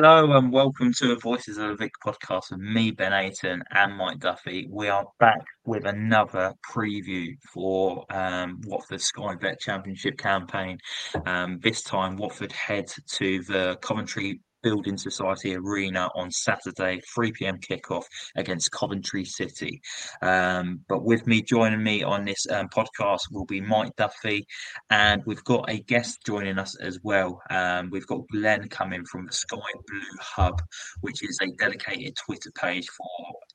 [0.00, 3.96] Hello and welcome to the Voices of the Vic podcast with me, Ben Aiton, and
[3.96, 4.68] Mike Duffy.
[4.70, 10.78] We are back with another preview for um, Watford Sky Bet Championship campaign.
[11.26, 17.58] Um, this time, Watford head to the Coventry Building Society Arena on Saturday, 3 p.m.
[17.58, 18.04] kickoff
[18.36, 19.80] against Coventry City.
[20.20, 24.46] Um, but with me, joining me on this um, podcast will be Mike Duffy,
[24.90, 27.40] and we've got a guest joining us as well.
[27.48, 30.60] Um, we've got Glenn coming from the Sky Blue Hub,
[31.00, 33.06] which is a dedicated Twitter page for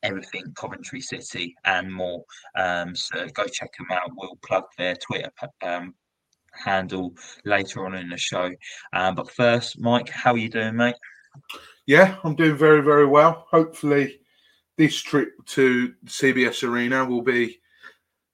[0.02, 2.23] everything Coventry City and more.
[2.58, 4.09] Um, so go check them out.
[4.16, 5.30] We'll plug their Twitter
[5.61, 5.94] um,
[6.54, 7.14] handle
[7.46, 8.52] later on in the show.
[8.94, 10.96] Um, but first, Mike, how are you doing, mate?
[11.86, 13.46] Yeah, I'm doing very, very well.
[13.50, 14.20] Hopefully,
[14.78, 17.59] this trip to CBS Arena will be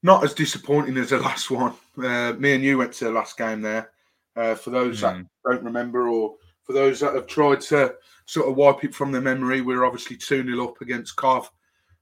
[0.03, 1.73] not as disappointing as the last one.
[1.97, 3.91] Uh, me and you went to the last game there.
[4.35, 5.01] Uh, for those mm.
[5.01, 5.21] that hmm.
[5.51, 7.93] don't remember, or for those that have tried to
[8.25, 11.49] sort of wipe it from their memory, we're obviously 2 0 up against Cov.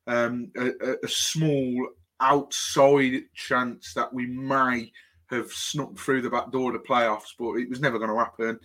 [0.06, 1.88] Um, a, a small
[2.20, 4.92] outside chance that we may
[5.32, 8.18] have snuck through the back door of the playoffs, but it was never going to
[8.18, 8.60] happen.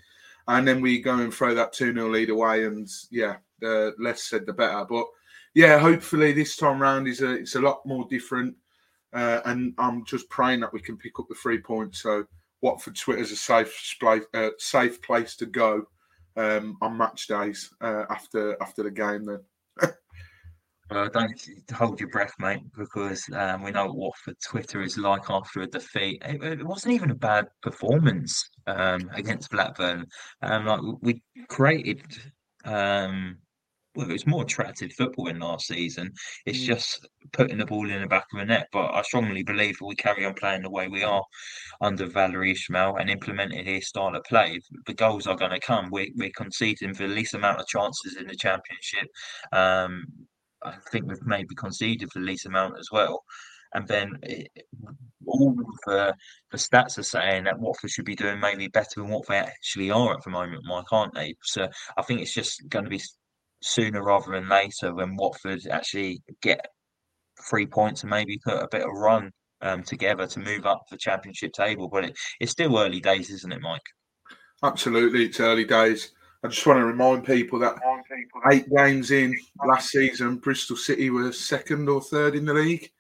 [0.49, 4.25] And then we go and throw that 2 0 lead away, and yeah, the less
[4.25, 4.85] said the better.
[4.89, 5.07] But
[5.55, 8.57] yeah, hopefully this time round is a it's a lot more different,
[9.13, 12.03] uh, and I'm just praying that we can pick up the three points.
[12.03, 12.27] So
[12.61, 13.97] Watford Twitter's a safe
[14.35, 15.87] uh, safe place to go
[16.37, 19.27] um, on match days uh, after after the game.
[19.27, 19.41] Then
[20.93, 25.31] Well, don't hold your breath, mate, because um, we know what Watford Twitter is like
[25.31, 26.23] after a defeat.
[26.23, 30.07] It, it wasn't even a bad performance um, against Blackburn.
[30.43, 32.03] Um, like we created,
[32.67, 33.39] um,
[33.95, 36.13] well, it was more attractive football in last season.
[36.45, 36.67] It's mm.
[36.67, 38.69] just putting the ball in the back of the net.
[38.71, 41.25] But I strongly believe if we carry on playing the way we are
[41.81, 45.89] under Valérien Ismaël and implementing his style of play, the goals are going to come.
[45.91, 49.09] We, we're conceding for the least amount of chances in the championship.
[49.53, 50.05] Um,
[50.65, 53.25] I think we've maybe conceded the least amount as well.
[53.75, 54.49] And then it,
[55.27, 55.55] all
[55.87, 56.15] the,
[56.51, 59.91] the stats are saying that Watford should be doing maybe better than what they actually
[59.91, 61.35] are at the moment, Mike, aren't they?
[61.43, 63.01] So I think it's just going to be
[63.63, 66.67] sooner rather than later when Watford actually get
[67.49, 69.31] three points and maybe put a bit of run
[69.63, 71.89] um, together to move up the championship table.
[71.89, 73.81] But it, it's still early days, isn't it, Mike?
[74.63, 76.13] Absolutely, it's early days.
[76.45, 77.77] I just want to remind people that
[78.51, 82.91] eight games in last season, Bristol City were second or third in the league,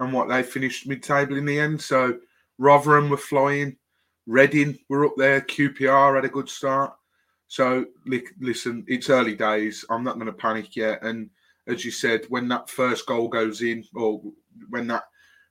[0.00, 1.80] and what they finished mid-table in the end.
[1.80, 2.18] So
[2.58, 3.76] Rotherham were flying,
[4.26, 6.94] Reading were up there, QPR had a good start.
[7.48, 7.86] So
[8.38, 9.84] listen, it's early days.
[9.90, 11.02] I'm not going to panic yet.
[11.02, 11.30] And
[11.66, 14.22] as you said, when that first goal goes in, or
[14.68, 15.04] when that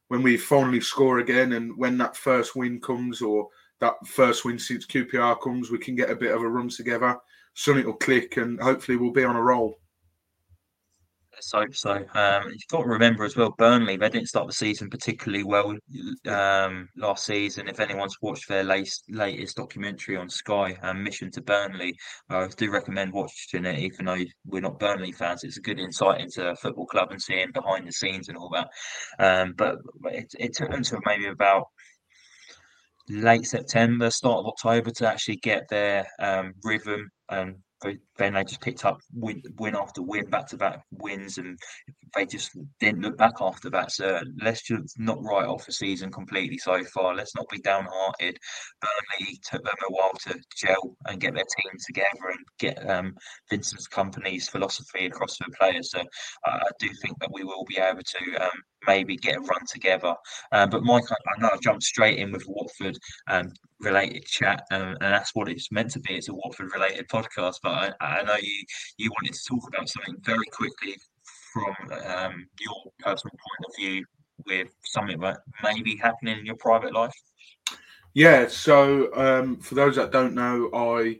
[0.07, 3.49] when we finally score again, and when that first win comes, or
[3.79, 7.19] that first win since QPR comes, we can get a bit of a run together
[7.59, 9.75] something will click and hopefully we'll be on a roll.
[11.33, 11.91] Let's hope so.
[12.13, 15.75] Um, you've got to remember as well, Burnley, they didn't start the season particularly well
[16.27, 17.67] um, last season.
[17.67, 21.95] If anyone's watched their latest, latest documentary on Sky, um, Mission to Burnley,
[22.29, 25.43] I do recommend watching it, even though we're not Burnley fans.
[25.43, 28.51] It's a good insight into a football club and seeing behind the scenes and all
[28.53, 28.69] that.
[29.19, 31.67] Um, but it, it took them to maybe about
[33.09, 37.55] late September, start of October to actually get their um, rhythm and
[38.17, 41.57] then they just picked up win, win after win, back to back wins, and
[42.15, 43.91] they just didn't look back after that.
[43.91, 47.15] So let's just not write off the season completely so far.
[47.15, 48.37] Let's not be downhearted.
[48.81, 53.15] Burnley took them a while to gel and get their team together and get um,
[53.49, 55.91] Vincent Kompany's philosophy across to the players.
[55.91, 56.03] So uh,
[56.43, 58.49] I do think that we will be able to um,
[58.87, 60.15] maybe get a run together.
[60.51, 62.97] Um, but Mike, I, know I jumped straight in with Watford
[63.27, 66.15] um, related chat, um, and that's what it's meant to be.
[66.15, 68.63] It's a Watford related podcast, but I, I know you
[68.97, 70.95] you wanted to talk about something very quickly
[71.53, 74.05] from um, your personal point of view
[74.45, 77.13] with something that may be happening in your private life?
[78.13, 78.47] Yeah.
[78.47, 81.19] So um, for those that don't know, I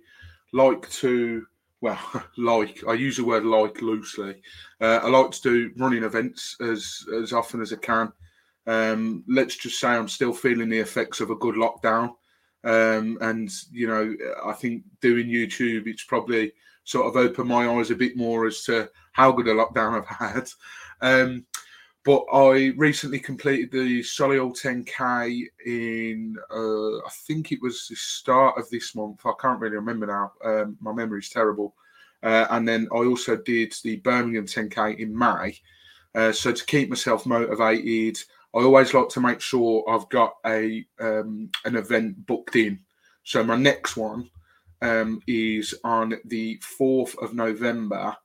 [0.54, 1.46] like to
[1.82, 2.00] well,
[2.38, 4.42] like I use the word like loosely.
[4.82, 8.12] Uh, I like to do running events as as often as I can.
[8.68, 12.10] Um, let's just say I'm still feeling the effects of a good lockdown,
[12.64, 14.16] um, and you know
[14.46, 16.52] I think doing YouTube it's probably
[16.84, 20.08] sort of opened my eyes a bit more as to how good a lockdown I've
[20.08, 20.50] had.
[21.02, 21.46] Um,
[22.10, 28.58] but I recently completed the Solihull 10K in, uh, I think it was the start
[28.58, 29.24] of this month.
[29.28, 30.32] I can't really remember now.
[30.44, 31.76] Um, my is terrible.
[32.24, 35.60] Uh, and then I also did the Birmingham 10K in May.
[36.16, 38.18] Uh, so to keep myself motivated,
[38.56, 42.80] I always like to make sure I've got a um, an event booked in.
[43.24, 44.32] So my next one
[44.82, 48.18] um, is on the 4th of November,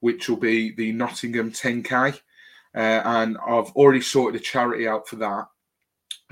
[0.00, 2.18] which will be the Nottingham 10K.
[2.74, 5.46] Uh, and I've already sorted a charity out for that.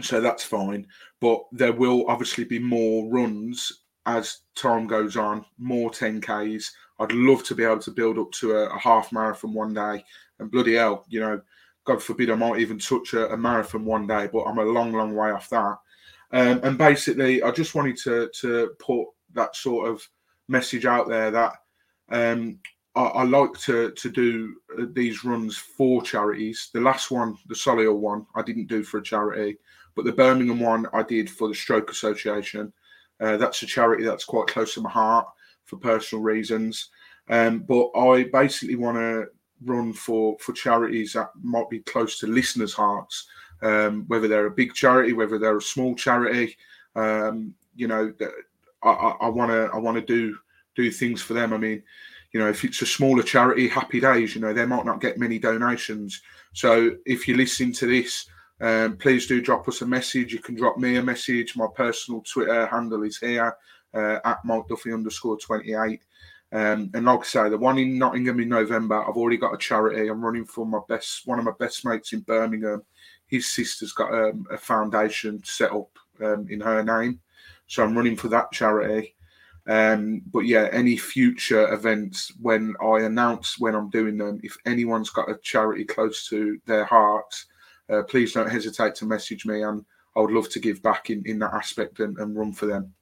[0.00, 0.86] So that's fine.
[1.20, 6.70] But there will obviously be more runs as time goes on, more 10Ks.
[6.98, 10.04] I'd love to be able to build up to a, a half marathon one day.
[10.38, 11.40] And bloody hell, you know,
[11.84, 14.92] God forbid I might even touch a, a marathon one day, but I'm a long,
[14.92, 15.76] long way off that.
[16.32, 20.06] Um, and basically, I just wanted to to put that sort of
[20.48, 21.54] message out there that
[22.10, 22.58] um,
[22.94, 26.70] I, I, like to to do uh, these runs for charities.
[26.74, 29.58] The last one, the Solihull one, I didn't do for a charity,
[29.94, 32.72] but the Birmingham one I did for the Stroke Association.
[33.20, 35.26] Uh, that's a charity that's quite close to my heart
[35.66, 36.88] for personal reasons.
[37.28, 39.26] Um, but I basically want to
[39.64, 43.28] run for for charities that might be close to listeners' hearts,
[43.62, 46.56] um, whether they're a big charity, whether they're a small charity.
[46.96, 48.12] Um, you know,
[48.82, 50.36] I want to I want to do
[50.74, 51.52] do things for them.
[51.52, 51.82] I mean,
[52.32, 54.34] you know, if it's a smaller charity, happy days.
[54.34, 56.20] You know, they might not get many donations.
[56.52, 58.26] So if you're listening to this,
[58.60, 60.32] um, please do drop us a message.
[60.32, 61.56] You can drop me a message.
[61.56, 63.56] My personal Twitter handle is here
[63.94, 66.02] uh, at Mike Duffy underscore 28.
[66.52, 69.58] Um, and like I say, the one in Nottingham in November, I've already got a
[69.58, 70.08] charity.
[70.08, 72.82] I'm running for my best, one of my best mates in Birmingham.
[73.26, 77.20] His sister's got um, a foundation set up um, in her name.
[77.68, 79.14] So I'm running for that charity.
[79.70, 85.10] Um, but yeah, any future events when I announce when I'm doing them, if anyone's
[85.10, 87.32] got a charity close to their heart,
[87.88, 89.62] uh, please don't hesitate to message me.
[89.62, 89.84] And
[90.16, 92.92] I would love to give back in, in that aspect and, and run for them.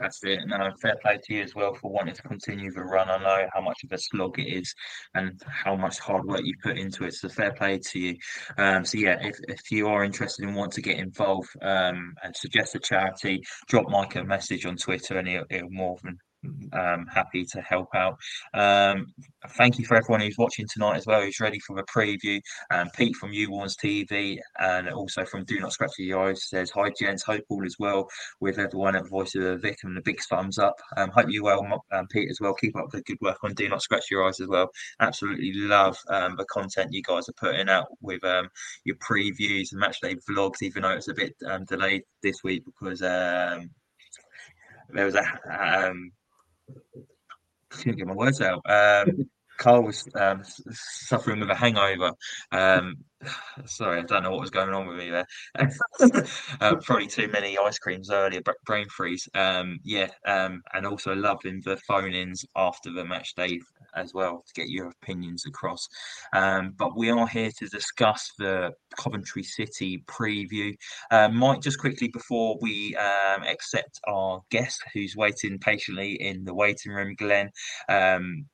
[0.00, 0.38] That's it.
[0.38, 3.10] and No, fair play to you as well for wanting to continue the run.
[3.10, 4.74] I know how much of a slog it is
[5.14, 7.12] and how much hard work you put into it.
[7.12, 8.16] So fair play to you.
[8.56, 12.34] Um, so yeah, if, if you are interested and want to get involved um, and
[12.34, 16.18] suggest a charity, drop Mike a message on Twitter and he'll, he'll more than
[16.72, 18.16] um, happy to help out.
[18.54, 19.12] Um,
[19.50, 22.40] thank you for everyone who's watching tonight as well, who's ready for the preview.
[22.70, 26.70] Um, Pete from U Warns TV and also from Do Not Scratch Your Eyes says,
[26.70, 27.22] Hi, gents.
[27.22, 28.08] Hope all is well
[28.40, 30.76] with everyone at Voice of the Vic and the big thumbs up.
[30.96, 32.54] Um, hope you well, um, Pete, as well.
[32.54, 34.70] Keep up the good work on Do Not Scratch Your Eyes as well.
[35.00, 38.22] Absolutely love um, the content you guys are putting out with
[38.84, 41.34] your previews and matchday vlogs, even though it's a bit
[41.68, 43.68] delayed this week because there
[44.92, 45.92] was a
[47.70, 48.62] couldn't get my words out.
[48.68, 49.30] Um,
[49.60, 52.12] Carl was um, suffering with a hangover.
[52.50, 52.96] Um,
[53.66, 55.26] sorry, I don't know what was going on with me there.
[56.60, 59.28] uh, probably too many ice creams earlier, brain freeze.
[59.34, 63.60] Um, yeah, um, and also loving the phone ins after the match day
[63.94, 65.88] as well to get your opinions across.
[66.32, 70.74] Um, but we are here to discuss the Coventry City preview.
[71.10, 76.54] Uh, Mike, just quickly before we um, accept our guest who's waiting patiently in the
[76.54, 77.50] waiting room, Glenn.
[77.88, 78.46] Um,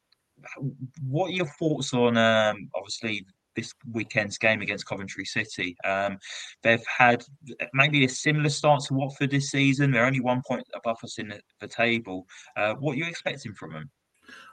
[1.02, 3.24] what are your thoughts on um, obviously
[3.54, 5.76] this weekend's game against Coventry City?
[5.84, 6.18] Um,
[6.62, 7.24] they've had
[7.72, 9.90] maybe a similar start to Watford this season.
[9.90, 12.26] They're only one point above us in the, the table.
[12.56, 13.90] Uh, what are you expecting from them?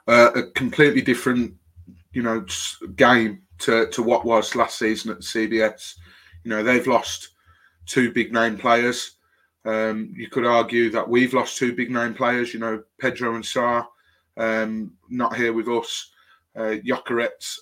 [0.07, 1.53] Uh, a completely different,
[2.11, 2.45] you know,
[2.95, 5.95] game to, to what was last season at the CBS.
[6.43, 7.29] You know, they've lost
[7.85, 9.15] two big name players.
[9.65, 12.53] Um, you could argue that we've lost two big name players.
[12.53, 13.85] You know, Pedro and Sarr
[14.37, 16.11] um, not here with us.
[16.55, 16.75] Uh,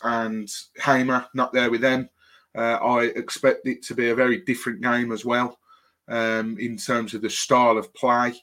[0.04, 2.10] and Hamer not there with them.
[2.56, 5.58] Uh, I expect it to be a very different game as well
[6.10, 8.34] um, in terms of the style of play,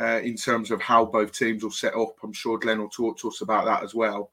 [0.00, 2.16] uh, in terms of how both teams will set up.
[2.22, 4.30] I'm sure Glenn will talk to us about that as well.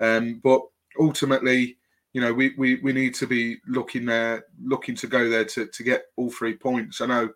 [0.00, 0.60] Um, but
[0.98, 1.78] ultimately,
[2.12, 5.66] you know, we, we, we need to be looking there, looking to go there to,
[5.66, 7.00] to get all three points.
[7.00, 7.30] I know,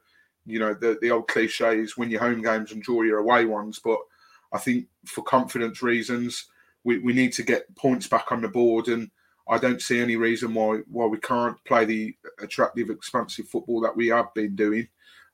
[0.46, 3.44] you know, the, the old cliche is win your home games and draw your away
[3.44, 3.98] ones, but
[4.52, 6.46] I think for confidence reasons,
[6.84, 8.88] we, we need to get points back on the board.
[8.88, 9.10] And
[9.48, 13.96] I don't see any reason why why we can't play the attractive, expansive football that
[13.96, 14.88] we have been doing,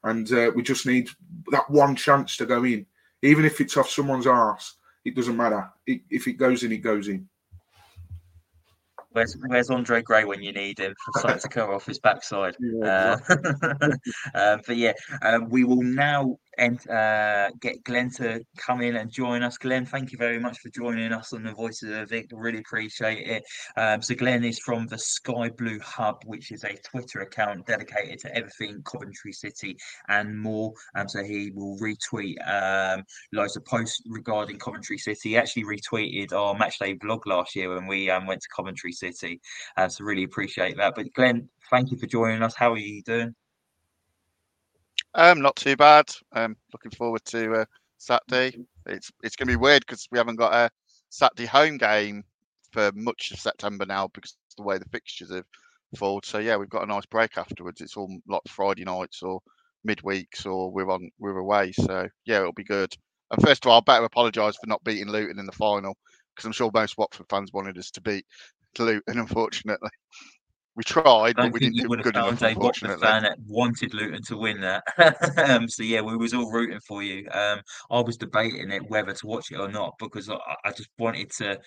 [0.04, 1.08] and uh, we just need
[1.50, 2.86] that one chance to go in,
[3.22, 4.76] even if it's off someone's arse.
[5.04, 5.70] It doesn't matter.
[5.86, 7.28] It, if it goes in, it goes in.
[9.10, 12.54] Where's Where's Andre Gray when you need him for something to cover off his backside?
[12.60, 13.88] Yeah, uh,
[14.34, 19.10] um, but yeah, um, we will now and uh, get Glenn to come in and
[19.10, 19.58] join us.
[19.58, 22.30] Glenn, thank you very much for joining us on the Voices of Vic.
[22.32, 23.44] Really appreciate it.
[23.76, 28.18] Um, so Glenn is from the Sky Blue Hub, which is a Twitter account dedicated
[28.20, 29.76] to everything Coventry City
[30.08, 30.72] and more.
[30.94, 35.30] Um, so he will retweet um, loads of posts regarding Coventry City.
[35.30, 39.40] He actually retweeted our matchday vlog last year when we um, went to Coventry City.
[39.76, 40.94] Uh, so really appreciate that.
[40.94, 42.54] But Glenn, thank you for joining us.
[42.54, 43.34] How are you doing?
[45.16, 46.06] Um, not too bad.
[46.34, 47.66] Um, looking forward to uh,
[47.98, 48.56] Saturday.
[48.86, 50.70] It's it's going to be weird because we haven't got a
[51.10, 52.24] Saturday home game
[52.72, 55.44] for much of September now because of the way the fixtures have
[55.96, 56.22] fallen.
[56.24, 57.82] So yeah, we've got a nice break afterwards.
[57.82, 59.40] It's all like Friday nights or
[59.88, 61.72] midweeks or we're on we're away.
[61.72, 62.94] So yeah, it'll be good.
[63.32, 65.96] And first of all, I better apologise for not beating Luton in the final
[66.34, 68.26] because I'm sure most Watford fans wanted us to beat
[68.78, 69.90] Luton, unfortunately.
[70.76, 72.38] We tried, but we didn't do good enough.
[73.00, 74.84] Fan that wanted Luton to win that.
[75.48, 77.26] um, so yeah, we was all rooting for you.
[77.30, 80.90] Um, I was debating it whether to watch it or not because I, I just
[80.98, 81.58] wanted to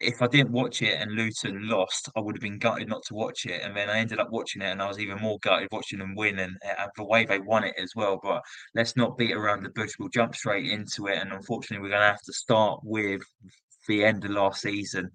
[0.00, 3.14] if I didn't watch it and Luton lost, I would have been gutted not to
[3.14, 3.62] watch it.
[3.62, 6.14] And then I ended up watching it, and I was even more gutted watching them
[6.14, 8.20] win and, and the way they won it as well.
[8.22, 8.42] But
[8.74, 9.92] let's not beat around the bush.
[9.98, 11.18] We'll jump straight into it.
[11.18, 13.22] And unfortunately, we're going to have to start with
[13.88, 15.10] the end of last season.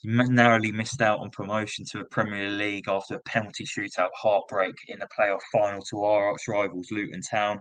[0.00, 4.74] You narrowly missed out on promotion to a Premier League after a penalty shootout heartbreak
[4.86, 7.60] in the playoff final to our arch rivals, Luton Town.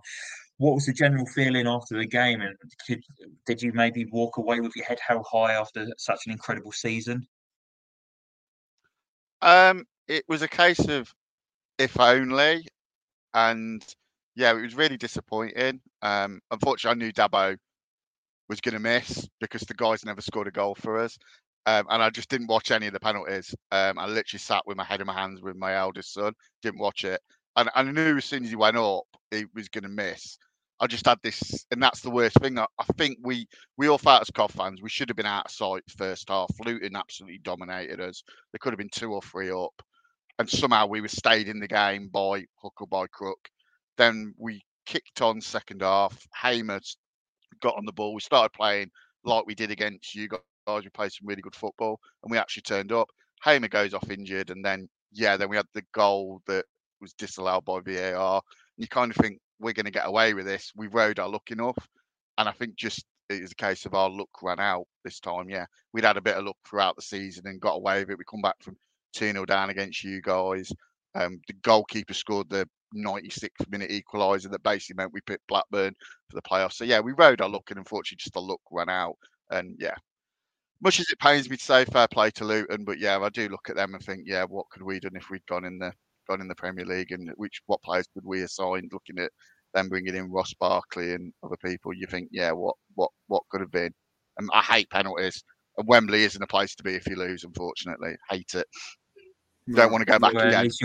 [0.57, 3.01] What was the general feeling after the game, and could,
[3.45, 7.27] did you maybe walk away with your head held high after such an incredible season?
[9.41, 11.11] Um, it was a case of
[11.77, 12.67] if only,
[13.33, 13.83] and
[14.35, 15.81] yeah, it was really disappointing.
[16.01, 17.57] Um, unfortunately, I knew Dabo
[18.49, 21.17] was going to miss because the guys never scored a goal for us.
[21.67, 23.53] Um, and I just didn't watch any of the penalties.
[23.73, 26.31] Um, I literally sat with my head in my hands with my eldest son,
[26.61, 27.19] didn't watch it.
[27.57, 30.37] And, and I knew as soon as he went up, he was going to miss.
[30.79, 32.57] I just had this, and that's the worst thing.
[32.57, 33.47] I, I think we
[33.77, 36.49] we all felt as Cov fans, we should have been out of sight first half.
[36.63, 38.23] Luton absolutely dominated us.
[38.51, 39.73] There could have been two or three up,
[40.39, 43.49] and somehow we were stayed in the game by hook or by crook.
[43.97, 46.15] Then we kicked on second half.
[46.41, 46.79] Hamer
[47.59, 48.13] got on the ball.
[48.13, 48.91] We started playing
[49.25, 50.29] like we did against you
[50.67, 53.09] We played some really good football, and we actually turned up.
[53.43, 56.65] Hamer goes off injured, and then yeah, then we had the goal that
[56.99, 58.41] was disallowed by VAR.
[58.77, 60.71] And you kind of think we're going to get away with this.
[60.75, 61.77] We rode our luck enough,
[62.37, 65.49] and I think just it is a case of our luck ran out this time.
[65.49, 68.17] Yeah, we'd had a bit of luck throughout the season and got away with it.
[68.17, 68.75] We come back from
[69.13, 70.71] 2 0 down against you guys.
[71.15, 75.93] Um, the goalkeeper scored the 96th minute equaliser that basically meant we picked Blackburn
[76.29, 76.73] for the playoffs.
[76.73, 79.17] So yeah, we rode our luck, and unfortunately, just the luck ran out.
[79.49, 79.95] And yeah,
[80.81, 83.49] much as it pains me to say fair play to Luton, but yeah, I do
[83.49, 85.79] look at them and think, yeah, what could we have done if we'd gone in
[85.79, 85.91] the
[86.27, 88.91] gone in the Premier League, and which what players could we have signed?
[88.91, 89.31] Looking at
[89.73, 93.61] them bringing in Ross Barkley and other people, you think, yeah, what what what could
[93.61, 93.93] have been?
[94.37, 95.43] And I hate penalties.
[95.77, 97.43] And Wembley isn't a place to be if you lose.
[97.43, 98.67] Unfortunately, hate it.
[99.73, 100.59] Don't want to go back well, again.
[100.59, 100.83] At least,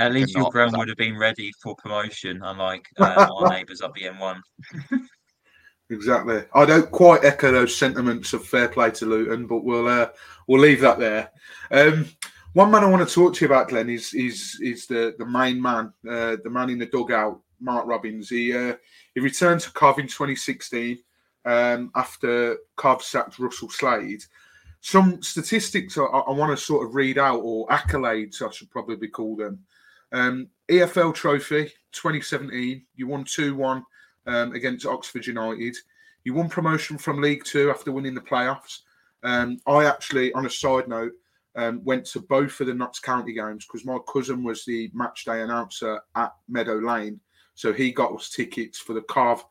[0.00, 3.94] at least your ground would have been ready for promotion, unlike uh, our neighbours up
[3.94, 4.40] the M1.
[5.90, 6.44] Exactly.
[6.54, 10.10] I don't quite echo those sentiments of fair play to Luton, but we'll uh,
[10.46, 11.32] we'll leave that there.
[11.72, 12.06] Um,
[12.52, 15.26] one man I want to talk to you about, Glenn, is is is the the
[15.26, 18.28] main man, uh, the man in the dugout, Mark Robins.
[18.28, 18.74] He uh,
[19.14, 20.98] he returned to Cov in 2016
[21.44, 24.22] um, after Cov sacked Russell Slade.
[24.82, 29.08] Some statistics I, I, want to sort of read out, or accolades, I should probably
[29.08, 29.58] call them.
[30.12, 33.84] Um, EFL Trophy 2017, you won 2 1
[34.30, 35.76] um, against Oxford United.
[36.24, 38.80] You won promotion from League Two after winning the playoffs.
[39.22, 41.12] Um, I actually, on a side note,
[41.56, 45.24] um, went to both of the Notts County games because my cousin was the match
[45.24, 47.20] day announcer at Meadow Lane.
[47.54, 49.44] So he got us tickets for the Cov,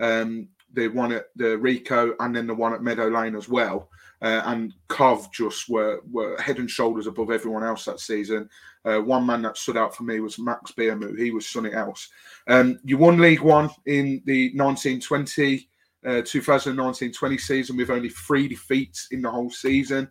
[0.00, 3.90] um, the one at the Ricoh and then the one at Meadow Lane as well.
[4.22, 8.48] Uh, and Cov just were, were head and shoulders above everyone else that season.
[8.84, 11.18] Uh, one man that stood out for me was Max Biamou.
[11.18, 12.08] He was something else.
[12.48, 15.68] Um, you won League One in the 1920
[16.06, 20.08] uh, 2019-20 season with only three defeats in the whole season.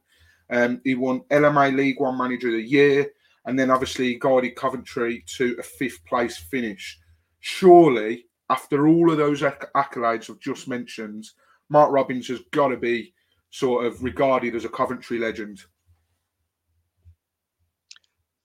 [0.50, 3.10] Um, he won LMA League One Manager of the Year,
[3.46, 7.00] and then obviously guided Coventry to a fifth place finish.
[7.40, 11.26] Surely, after all of those acc- accolades I've just mentioned,
[11.70, 13.14] Mark Robins has got to be
[13.50, 15.64] sort of regarded as a Coventry legend.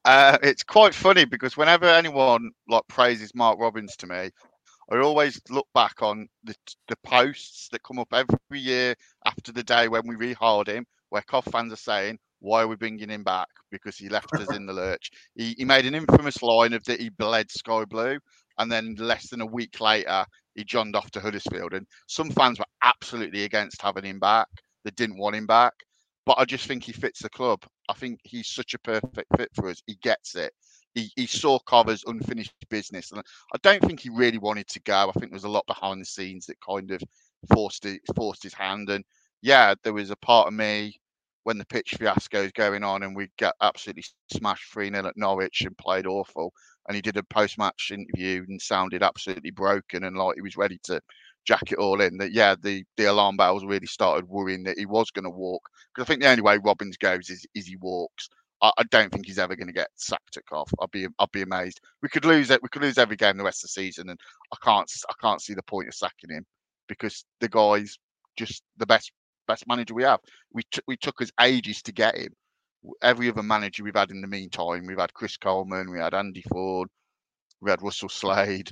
[0.04, 4.30] Uh, it's quite funny because whenever anyone like praises Mark Robins to me,
[4.90, 6.54] I always look back on the
[6.88, 8.94] the posts that come up every year
[9.26, 12.76] after the day when we rehired him, where Cov fans are saying, "Why are we
[12.76, 13.48] bringing him back?
[13.70, 17.00] Because he left us in the lurch." He, he made an infamous line of that
[17.00, 18.18] he bled sky blue,
[18.60, 20.24] and then less than a week later,
[20.54, 21.74] he joined off to Huddersfield.
[21.74, 24.46] And some fans were absolutely against having him back;
[24.84, 25.74] they didn't want him back.
[26.26, 27.64] But I just think he fits the club.
[27.88, 29.82] I think he's such a perfect fit for us.
[29.86, 30.52] He gets it
[30.94, 33.22] he, he saw Cover's unfinished business, and
[33.54, 35.08] I don't think he really wanted to go.
[35.08, 37.02] I think there was a lot behind the scenes that kind of
[37.52, 38.90] forced it, forced his hand.
[38.90, 39.04] And
[39.42, 41.00] yeah, there was a part of me
[41.44, 45.16] when the pitch fiasco is going on, and we get absolutely smashed three 0 at
[45.16, 46.52] Norwich and played awful.
[46.88, 50.56] And he did a post match interview and sounded absolutely broken and like he was
[50.56, 51.00] ready to
[51.46, 52.18] jack it all in.
[52.18, 55.62] That yeah, the the alarm bells really started worrying that he was going to walk
[55.94, 58.28] because I think the only way Robins goes is is he walks.
[58.62, 60.68] I, I don't think he's ever going to get sacked at Cov.
[60.80, 61.80] I'd be I'll be amazed.
[62.02, 62.62] We could lose it.
[62.62, 64.20] We could lose every game the rest of the season, and
[64.52, 66.46] I can't I can't see the point of sacking him
[66.88, 67.96] because the guy's
[68.36, 69.12] just the best
[69.48, 70.20] best manager we have.
[70.52, 72.32] We t- we took us ages to get him.
[73.02, 76.42] Every other manager we've had in the meantime, we've had Chris Coleman, we had Andy
[76.50, 76.88] Ford,
[77.60, 78.70] we had Russell Slade,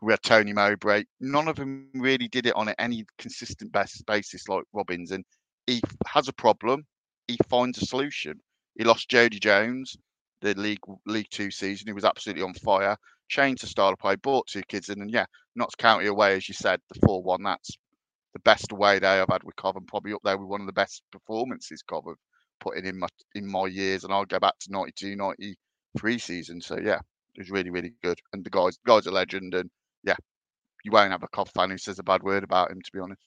[0.00, 1.04] we had Tony Mowbray.
[1.20, 5.10] None of them really did it on any consistent basis like Robins.
[5.10, 5.24] And
[5.66, 6.86] he has a problem,
[7.26, 8.40] he finds a solution.
[8.76, 9.96] He lost Jodi Jones,
[10.40, 11.88] the League League Two season.
[11.88, 12.96] He was absolutely on fire.
[13.28, 15.26] Changed the style of play, bought two kids in, and yeah,
[15.56, 17.42] not Notts County away, as you said, the four one.
[17.42, 17.76] That's
[18.32, 20.72] the best away day I've had with and probably up there with one of the
[20.72, 22.04] best performances Cov
[22.58, 24.04] have put in my in my years.
[24.04, 26.60] And I'll go back to 92, 93 season.
[26.60, 26.98] So yeah,
[27.34, 28.18] it was really really good.
[28.32, 29.70] And the guys the guy's a legend, and
[30.04, 30.16] yeah,
[30.84, 33.00] you won't have a Cov fan who says a bad word about him, to be
[33.00, 33.22] honest.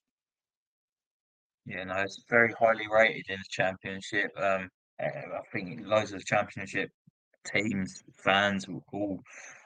[1.66, 4.32] Yeah, no, it's very highly rated in the championship.
[4.36, 4.70] Um,
[5.02, 6.90] uh, I think loads of championship
[7.46, 9.20] teams, fans will all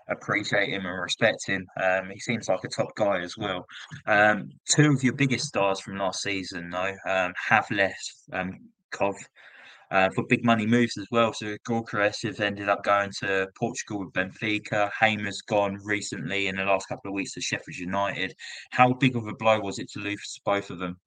[0.10, 1.66] appreciate him and respect him.
[1.82, 3.66] Um, he seems like a top guy as well.
[4.06, 8.60] Um, two of your biggest stars from last season, though, um, have left um,
[8.92, 9.16] Cov
[9.96, 11.32] uh, for big money moves as well.
[11.32, 14.92] So Gyökeres have ended up going to Portugal with Benfica.
[15.00, 18.36] Hamer's gone recently in the last couple of weeks to Sheffield United.
[18.72, 20.98] How big of a blow was it to lose both of them?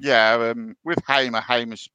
[0.00, 1.88] Yeah, um, with Hamer, Hamer's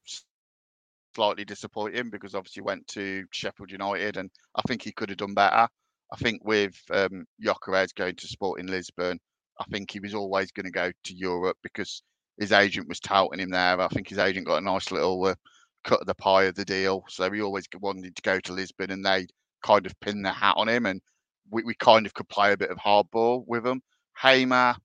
[1.16, 5.34] slightly disappointing because obviously went to Sheffield United, and I think he could have done
[5.34, 5.68] better.
[6.12, 9.20] I think with um, Gyökeres going to Sporting Lisbon,
[9.60, 12.02] I think he was always going to go to Europe because
[12.40, 13.80] his agent was touting him there.
[13.82, 15.36] I think his agent got a nice little uh,
[15.84, 18.92] cut of the pie of the deal, so he always wanted to go to Lisbon,
[18.92, 19.26] and they
[19.64, 21.02] kind of pinned their hat on him, and
[21.50, 23.82] we, we kind of could play a bit of hardball with him.
[24.22, 24.76] Hamer,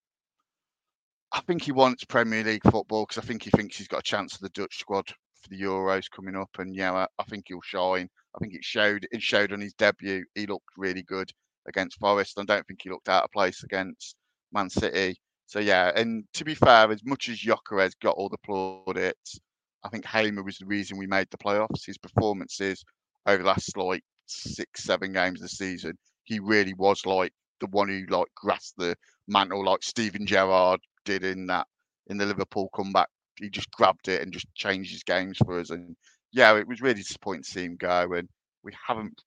[1.33, 4.03] I think he wants Premier League football because I think he thinks he's got a
[4.03, 7.45] chance of the Dutch squad for the Euros coming up, and yeah, I, I think
[7.49, 8.09] he'll shine.
[8.35, 9.07] I think it showed.
[9.13, 10.25] It showed on his debut.
[10.35, 11.31] He looked really good
[11.67, 12.39] against Forest.
[12.39, 14.17] I don't think he looked out of place against
[14.53, 15.17] Man City.
[15.47, 19.39] So yeah, and to be fair, as much as Gyökeres got all the plaudits,
[19.85, 21.85] I think Hamer was the reason we made the playoffs.
[21.85, 22.83] His performances
[23.27, 27.67] over the last like six, seven games of the season, he really was like the
[27.69, 28.97] one who like grasped the
[29.29, 31.67] mantle, like Steven Gerrard did in that
[32.09, 33.09] in the Liverpool comeback.
[33.37, 35.71] He just grabbed it and just changed his games for us.
[35.71, 35.97] And
[36.33, 38.13] yeah, it was really disappointing to see him go.
[38.15, 38.29] And
[38.63, 39.23] we haven't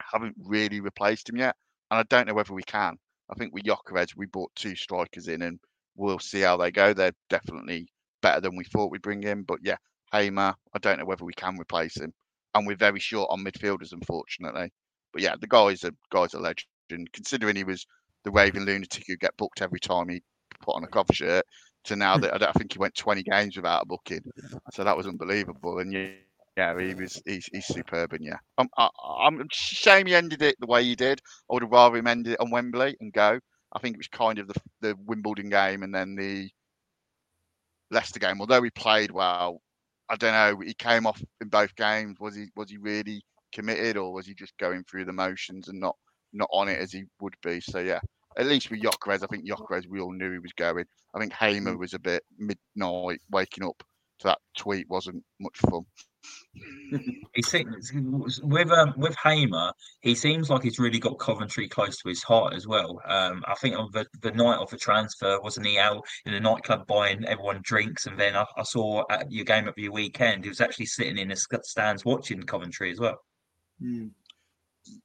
[0.00, 1.56] haven't really replaced him yet.
[1.90, 2.96] And I don't know whether we can.
[3.30, 5.58] I think with Gyökeres, we bought two strikers in, and
[5.96, 6.92] we'll see how they go.
[6.92, 7.88] They're definitely
[8.20, 9.42] better than we thought we'd bring in.
[9.42, 9.76] But yeah,
[10.12, 12.12] Hamer, I don't know whether we can replace him.
[12.54, 14.70] And we're very short on midfielders, unfortunately.
[15.12, 16.66] But yeah, the guy's a guy's a legend.
[17.12, 17.86] Considering he was
[18.24, 20.22] the raving lunatic who get booked every time he
[20.60, 21.44] put on a cover shirt
[21.84, 24.22] to now that I, I think he went 20 games without a booking.
[24.72, 25.78] So that was unbelievable.
[25.78, 26.08] And yeah,
[26.56, 28.12] yeah, he was he's, he's superb.
[28.12, 28.88] And yeah, I'm I,
[29.26, 31.20] am shame he ended it the way he did.
[31.50, 33.38] I would have rather him ended it on Wembley and go.
[33.74, 36.50] I think it was kind of the the Wimbledon game and then the
[37.90, 38.40] Leicester game.
[38.40, 39.60] Although he played well,
[40.10, 40.62] I don't know.
[40.64, 42.18] He came off in both games.
[42.20, 45.80] Was he was he really committed or was he just going through the motions and
[45.80, 45.96] not
[46.32, 47.60] not on it as he would be?
[47.60, 48.00] So yeah,
[48.36, 50.84] at least with Gyökeres, I think Gyökeres, we all knew he was going.
[51.14, 51.78] I think Hamer mm.
[51.78, 53.82] was a bit midnight waking up
[54.20, 55.84] to that tweet wasn't much fun.
[57.34, 57.92] He seems
[58.42, 62.54] with um, with Hamer, he seems like he's really got Coventry close to his heart
[62.54, 63.00] as well.
[63.06, 66.40] Um, I think on the, the night of the transfer, wasn't he out in the
[66.40, 68.06] nightclub buying everyone drinks?
[68.06, 71.18] And then I, I saw at your game of your weekend, he was actually sitting
[71.18, 73.18] in the stands watching Coventry as well.
[73.82, 74.10] Mm.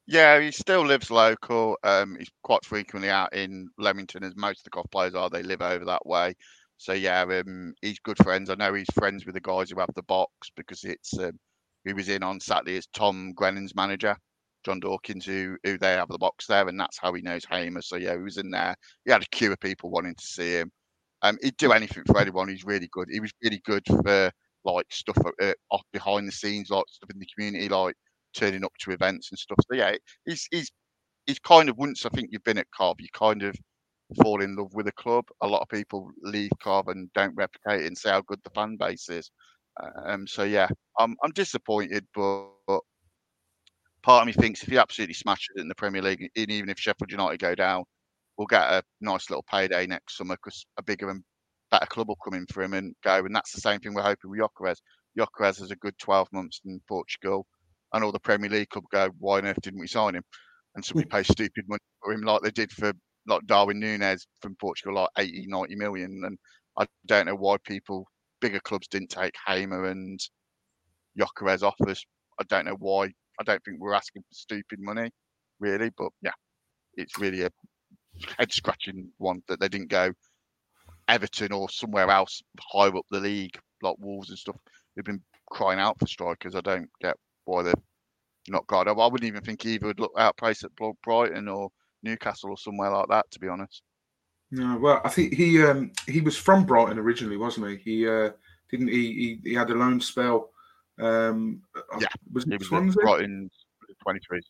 [0.08, 1.78] Yeah, he still lives local.
[1.84, 5.30] Um, he's quite frequently out in Leamington, as most of the golf players are.
[5.30, 6.36] They live over that way.
[6.78, 8.50] So yeah, um, he's good friends.
[8.50, 11.38] I know he's friends with the guys who have the box because it's um,
[11.86, 12.76] he was in on Saturday.
[12.78, 14.16] It's Tom Grennan's manager,
[14.64, 17.82] John Dawkins, who who they have the box there, and that's how he knows Hamer.
[17.82, 18.76] So yeah, he was in there.
[19.06, 20.72] He had a queue of people wanting to see him.
[21.24, 22.48] Um, he'd do anything for anyone.
[22.48, 23.08] He's really good.
[23.12, 24.32] He was really good for
[24.66, 27.96] like stuff uh, off behind the scenes, like stuff in the community, like
[28.36, 29.58] turning up to events and stuff.
[29.72, 30.72] So yeah, he's he's
[31.26, 33.56] he's kind of once I think you've been at Cov, you kind of
[34.16, 35.26] fall in love with a club.
[35.42, 38.50] A lot of people leave Cov and don't replicate it and say how good the
[38.52, 39.30] fan base is.
[40.06, 40.68] Um, so yeah,
[40.98, 42.82] I'm I'm disappointed, but, but
[44.02, 46.70] part of me thinks if he absolutely smashes it in the Premier League, and even
[46.70, 47.84] if Sheffield United go down,
[48.38, 51.24] we'll get a nice little payday next summer because a bigger and
[51.72, 53.18] better club will come in for him and go.
[53.18, 54.78] And that's the same thing we're hoping with Gyökeres.
[55.18, 57.46] Gyökeres has a good 12 months in Portugal,
[57.94, 60.24] and all the Premier League club go, why on earth didn't we sign him?
[60.76, 62.94] And so we pay stupid money for him like they did for
[63.28, 65.50] like Darwin Nunez from Portugal, like 80, mm.
[65.50, 66.22] 90 million.
[66.26, 66.38] And
[66.78, 68.08] I don't know why people,
[68.42, 70.20] bigger clubs, didn't take Hamer and
[71.20, 72.06] Gyökeres offers.
[72.40, 73.06] I don't know why.
[73.40, 75.12] I don't think we're asking for stupid money,
[75.60, 75.92] really.
[75.98, 76.32] But yeah,
[76.96, 77.50] it's really a
[78.38, 80.12] head scratching one that they didn't go
[81.08, 84.58] Everton or somewhere else higher up the league, like Wolves and stuff.
[84.96, 86.56] They've been crying out for strikers.
[86.56, 87.74] I don't get why they're
[88.50, 88.88] not got.
[88.88, 90.72] I wouldn't even think either would look outpriced at
[91.04, 91.70] Brighton or
[92.04, 93.30] Newcastle or somewhere like that.
[93.32, 93.82] To be honest.
[94.52, 97.76] No, well, I think he um, he was from Brighton originally, wasn't he?
[97.78, 98.32] He uh,
[98.72, 100.52] didn't he, he, he had a loan spell.
[101.00, 101.62] Um,
[102.00, 103.02] yeah, was it was Swansea?
[103.02, 103.52] Brighton
[104.02, 104.42] twenty three.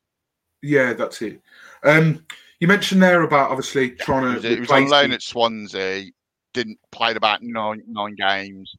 [0.61, 1.41] Yeah, that's it.
[1.83, 2.25] Um,
[2.59, 4.47] you mentioned there about obviously yeah, trying to.
[4.47, 6.05] He was, on loan at Swansea.
[6.53, 8.75] Didn't played about nine nine games.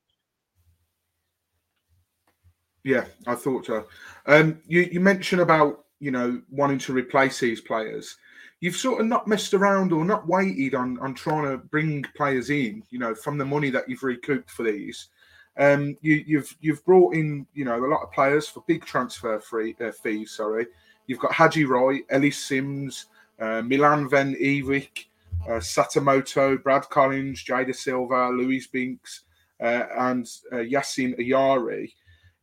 [2.84, 3.86] Yeah, I thought so.
[4.26, 8.16] Um, you you mentioned about you know wanting to replace these players
[8.60, 12.50] you've sort of not messed around or not waited on on trying to bring players
[12.50, 15.08] in, you know, from the money that you've recouped for these.
[15.56, 19.40] Um, you, you've, you've brought in, you know, a lot of players for big transfer
[19.40, 20.30] free uh, fees.
[20.30, 20.66] Sorry,
[21.06, 23.06] you've got Haji Wright, Ellis Sims,
[23.40, 25.06] uh, Milan Van Ewijk,
[25.48, 29.22] uh, Sakamoto, Brad Collins, Jay Dasilva, Luis Binks,
[29.60, 31.92] uh, and uh, Yassin Ayari.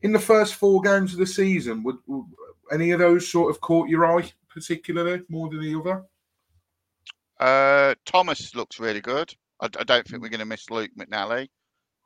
[0.02, 2.26] In the first four games of the season, would, would
[2.72, 4.30] any of those sort of caught your eye?
[4.56, 6.04] Particularly more than the other?
[7.40, 9.32] Uh, Thomas looks really good.
[9.62, 11.50] I, I don't think we're going to miss Luke McNally.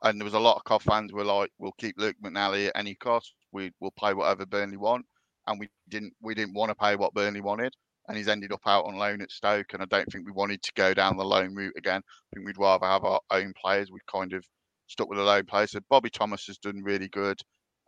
[0.02, 2.76] And there was a lot of Cov fans were like, "We'll keep Luke McNally at
[2.76, 3.34] any cost.
[3.52, 5.06] We will pay whatever Burnley want."
[5.46, 6.14] And we didn't.
[6.20, 7.74] We didn't want to pay what Burnley wanted.
[8.08, 9.72] And he's ended up out on loan at Stoke.
[9.72, 12.02] And I don't think we wanted to go down the loan route again.
[12.04, 13.90] I think we'd rather have our own players.
[13.90, 14.44] We kind of
[14.88, 15.72] stuck with the loan players.
[15.72, 17.40] So Bobby Thomas has done really good.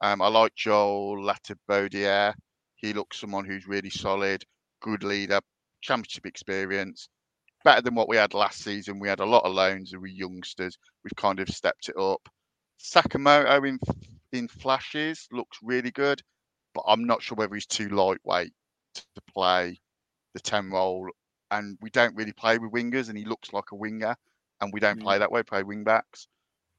[0.03, 2.35] Um, I like Joel Latibeaudiere.
[2.77, 4.45] He looks someone who's really solid,
[4.83, 5.41] good leader,
[5.81, 7.09] championship experience,
[7.65, 8.99] better than what we had last season.
[8.99, 10.77] We had a lot of loans and we youngsters.
[11.05, 12.29] We've kind of stepped it up.
[12.81, 13.79] Sakamoto in
[14.33, 16.21] in flashes looks really good,
[16.75, 18.53] but I'm not sure whether he's too lightweight
[18.95, 19.79] to play
[20.35, 21.09] the 10 role.
[21.51, 24.17] And we don't really play with wingers, and he looks like a winger,
[24.61, 25.03] and we don't mm.
[25.03, 26.27] play that way, play wing backs.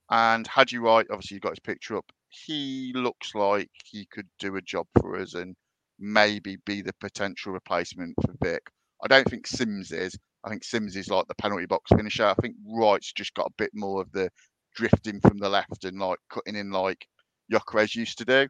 [0.10, 2.12] And Haji Wright, obviously, you got his picture up.
[2.30, 5.56] He looks like he could do a job for us, and
[6.04, 8.62] maybe be the potential replacement for Vic.
[9.04, 10.18] I don't think Sims is.
[10.44, 12.26] I think Sims is like the penalty box finisher.
[12.26, 14.30] I think Wright's just got a bit more of the
[14.76, 17.08] drifting from the left and like cutting in like
[17.52, 18.48] Gyökeres used to do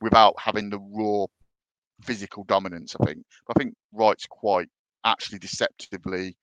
[0.00, 1.26] without having the raw
[2.02, 3.24] physical dominance, I think.
[3.46, 4.68] But I think Wright's quite
[5.04, 6.36] actually deceptively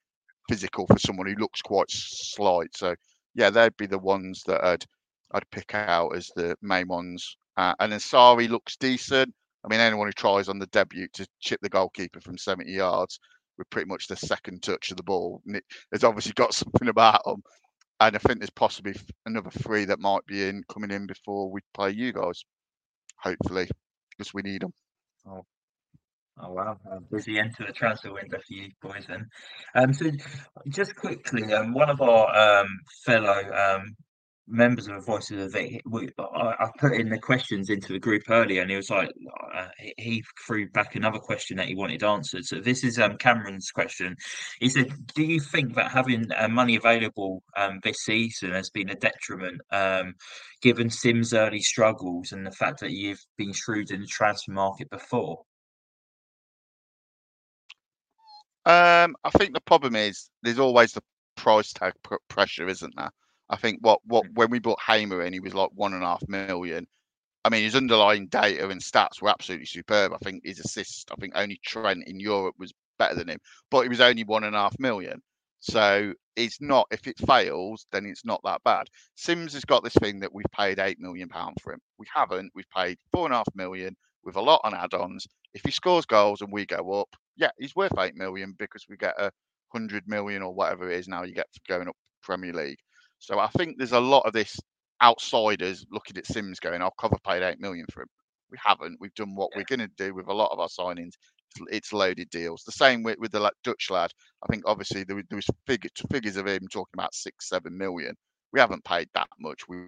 [0.48, 2.76] physical for someone who looks quite slight.
[2.76, 2.94] So
[3.34, 4.84] yeah, they'd be the ones that I'd
[5.32, 7.36] I'd pick out as the main ones.
[7.56, 9.32] Uh, and then Sarri looks decent.
[9.64, 13.20] I mean, anyone who tries on the debut to chip the goalkeeper from 70 yards
[13.58, 15.42] with pretty much the second touch of the ball,
[15.92, 17.42] has obviously got something about them.
[18.00, 18.94] And I think there's possibly
[19.26, 22.44] another three that might be in coming in before we play you guys,
[23.18, 23.68] hopefully,
[24.10, 24.72] because we need them.
[25.26, 25.44] Oh,
[26.42, 26.78] Oh wow,
[27.10, 29.28] busy end to the transfer window for you boys then.
[29.74, 30.10] Um, so
[30.68, 32.68] just quickly, um, one of our um,
[33.04, 33.94] fellow um,
[34.50, 35.82] members of the Voices of Vic,
[36.18, 36.22] I,
[36.58, 39.10] I, put in the questions into the group earlier, and he was like,
[39.54, 42.44] uh, he threw back another question that he wanted answered.
[42.44, 44.16] So this is um, Cameron's question.
[44.58, 48.90] He said, "Do you think that having uh, money available um, this season has been
[48.90, 50.14] a detriment, um,
[50.60, 54.90] given Sim's early struggles and the fact that you've been shrewd in the transfer market
[54.90, 55.42] before?"
[58.66, 61.02] Um, I think the problem is there's always the
[61.36, 61.94] price tag
[62.28, 63.10] pressure, isn't there?
[63.50, 64.34] I think what what mm.
[64.34, 66.86] when we bought Hamer in, he was like one and a half million.
[67.44, 70.12] I mean, his underlying data and stats were absolutely superb.
[70.12, 73.82] I think his assist, I think only Trent in Europe was better than him, but
[73.82, 75.22] he was only one and a half million.
[75.60, 78.88] So it's not, if it fails, then it's not that bad.
[79.16, 81.80] Sims has got this thing that we've paid eight million pounds for him.
[81.98, 82.52] We haven't.
[82.54, 85.26] We've paid four and a half million with a lot on add-ons.
[85.54, 88.96] If he scores goals and we go up, yeah, he's worth eight million because we
[88.96, 89.30] get a
[89.72, 92.78] hundred million or whatever it is now you get for going up Premier League.
[93.20, 94.58] So I think there's a lot of this
[95.02, 98.08] outsiders looking at Sims going, "I'll cover paid eight million for him."
[98.50, 98.98] We haven't.
[99.00, 101.12] We've done what we're going to do with a lot of our signings.
[101.70, 102.64] It's loaded deals.
[102.64, 104.10] The same with, with the Dutch lad.
[104.42, 108.16] I think obviously there, there was figure, figures of him talking about six, seven million.
[108.52, 109.68] We haven't paid that much.
[109.68, 109.78] We,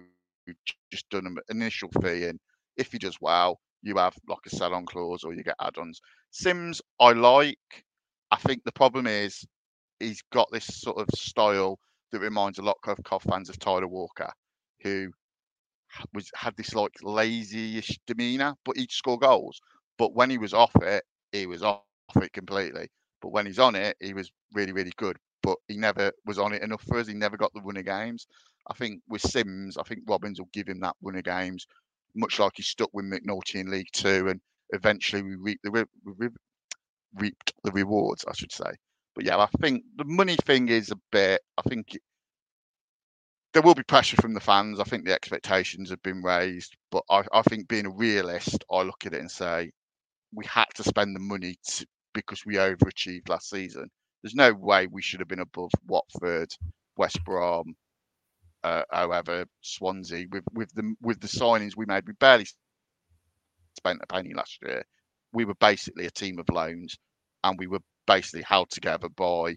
[0.47, 0.55] we've
[0.91, 2.39] just done an initial fee, and
[2.77, 5.99] if he does well, you have like a sell-on clause or you get add-ons.
[6.31, 7.57] Sims, I like.
[8.31, 9.45] I think the problem is
[9.99, 11.79] he's got this sort of style
[12.13, 14.31] that reminds a lot of Cov fans of Tyler Walker,
[14.81, 15.11] who
[16.13, 19.59] was had this like lazy-ish demeanor, but he'd score goals.
[19.97, 21.83] But when he was off it, he was off
[22.15, 22.87] it completely.
[23.21, 25.17] But when he's on it, he was really, really good.
[25.41, 27.07] But he never was on it enough for us.
[27.07, 28.27] He never got the of games.
[28.69, 31.67] I think with Sims, I think Robins will give him that of games,
[32.15, 36.29] much like he stuck with McNulty in League Two, and eventually we reaped the we
[37.15, 38.71] reaped the rewards, I should say.
[39.15, 41.41] But yeah, I think the money thing is a bit.
[41.57, 41.97] I think
[43.53, 44.79] there will be pressure from the fans.
[44.79, 48.81] I think the expectations have been raised, but I, I think being a realist, I
[48.81, 49.71] look at it and say
[50.33, 53.89] we had to spend the money to, because we overachieved last season.
[54.23, 56.53] There's no way we should have been above Watford,
[56.97, 57.75] West Brom,
[58.63, 62.07] uh, however, Swansea with with the with the signings we made.
[62.07, 62.47] We barely
[63.77, 64.83] spent a penny last year.
[65.33, 66.97] We were basically a team of loans,
[67.43, 69.55] and we were basically held together by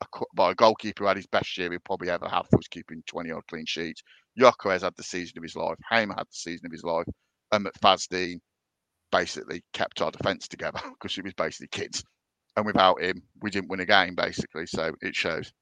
[0.00, 3.02] a, by a goalkeeper who had his best year he probably ever had, was keeping
[3.06, 4.02] 20 odd clean sheets.
[4.38, 5.76] Gyökeres had the season of his life.
[5.90, 7.06] Hamer had the season of his life.
[7.52, 8.40] And McFadzean
[9.10, 12.04] basically kept our defence together because it was basically kids.
[12.56, 14.66] And without him, we didn't win a game, basically.
[14.66, 15.52] So it shows.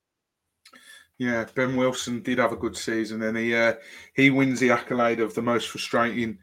[1.18, 3.74] Yeah, Ben Wilson did have a good season, and he uh,
[4.14, 6.38] he wins the accolade of the most frustrating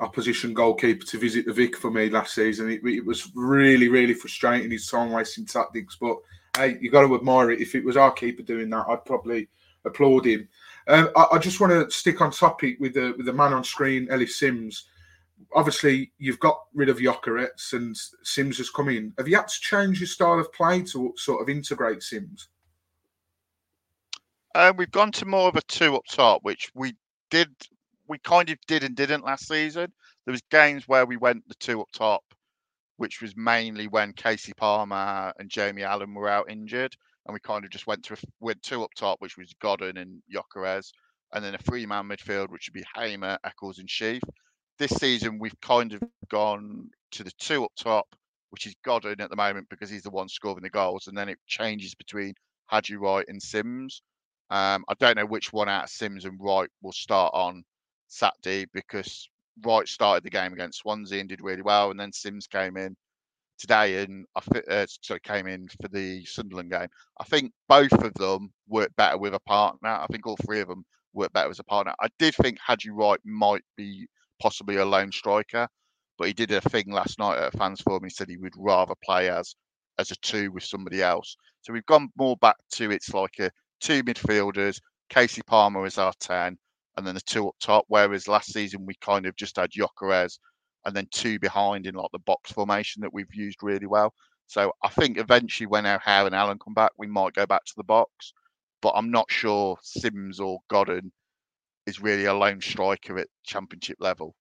[0.00, 2.70] opposition goalkeeper to visit the Vic for me last season.
[2.70, 6.16] It, it was really, really frustrating his time wasting tactics, but
[6.56, 7.60] hey, you got to admire it.
[7.60, 9.48] If it was our keeper doing that, I'd probably
[9.84, 10.48] applaud him.
[10.88, 13.64] Um, I, I, just want to stick on topic with the with the man on
[13.64, 14.88] screen, Ellis Sims.
[15.54, 19.12] Obviously, you've got rid of Gyökeres and Sims has come in.
[19.18, 22.48] Have you had to change your style of play to sort of integrate Sims?
[24.54, 26.94] Uh, we've gone to more of a two up top, which we
[27.30, 27.48] did,
[28.08, 29.92] we kind of did and didn't last season.
[30.24, 32.22] There was games where we went the two up top
[32.96, 37.64] which was mainly when Kasey Palmer and Jamie Allen were out injured, and we kind
[37.64, 40.92] of just went to went two up top, which was Godden and Gyökeres,
[41.32, 44.22] and then a three-man midfield, which would be Hamer, Eccles, and Sheaf.
[44.78, 48.06] This season, we've kind of gone to the two up top,
[48.50, 51.28] which is Godden at the moment because he's the one scoring the goals, and then
[51.28, 52.34] it changes between
[52.66, 54.02] Haji Wright and Sims.
[54.50, 57.64] Um, I don't know which one out of Sims and Wright will start on
[58.08, 59.28] Saturday because
[59.64, 62.96] Wright started the game against Swansea and did really well, and then Sims came in
[63.58, 66.88] today and I uh, sorry came in for the Sunderland game.
[67.20, 69.88] I think both of them work better with a partner.
[69.88, 71.94] I think all three of them work better as a partner.
[72.00, 74.06] I did think Haji Wright might be
[74.40, 75.66] possibly a lone striker,
[76.18, 78.04] but he did a thing last night at a fans forum.
[78.04, 79.54] He said he would rather play as
[79.98, 81.36] as a two with somebody else.
[81.62, 84.78] So we've gone more back to it's like a two midfielders.
[85.10, 86.58] Kasey Palmer is our ten,
[86.96, 87.84] and then the two up top.
[87.88, 90.38] Whereas last season we kind of just had Gyökeres
[90.84, 94.12] and then two behind in like the box formation that we've used really well.
[94.46, 97.74] So I think eventually when O'Hare and Allen come back, we might go back to
[97.76, 98.32] the box.
[98.80, 101.10] But I'm not sure Sims or Godden
[101.86, 104.34] is really a lone striker at championship level.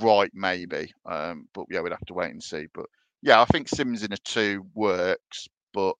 [0.00, 0.92] Right, maybe.
[1.06, 2.66] Um, but yeah, we'd have to wait and see.
[2.74, 2.86] But
[3.22, 5.94] yeah, I think Sims in a two works, but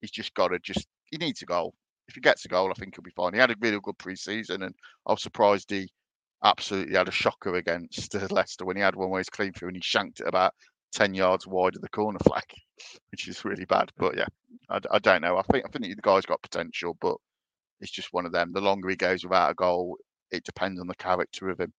[0.00, 1.74] he's just got to just he needs a goal
[2.08, 3.34] if he gets a goal, I think he'll be fine.
[3.34, 4.74] He had a really good pre-season, and
[5.06, 5.88] I was surprised he
[6.44, 9.68] absolutely had a shocker against uh, Leicester when he had one where he's clean through
[9.68, 10.54] and he shanked it about
[10.92, 12.44] ten yards wide of the corner flag,
[13.10, 13.90] which is really bad.
[13.98, 14.26] But yeah,
[14.70, 15.36] I, I don't know.
[15.36, 17.16] I think I think the guy's got potential, but
[17.80, 18.52] it's just one of them.
[18.52, 19.98] The longer he goes without a goal,
[20.30, 21.72] it depends on the character of him.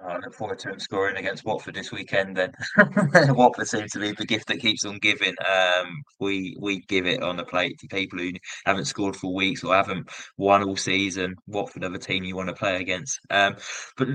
[0.00, 2.36] I look forward to him scoring against Watford this weekend.
[2.36, 2.52] Then
[3.34, 5.34] Watford seems to be the gift that keeps on giving.
[5.46, 8.32] Um, we we give it on the plate to people who
[8.66, 11.36] haven't scored for weeks or haven't won all season.
[11.46, 13.20] Watford are the team you want to play against.
[13.30, 13.56] Um,
[13.96, 14.08] but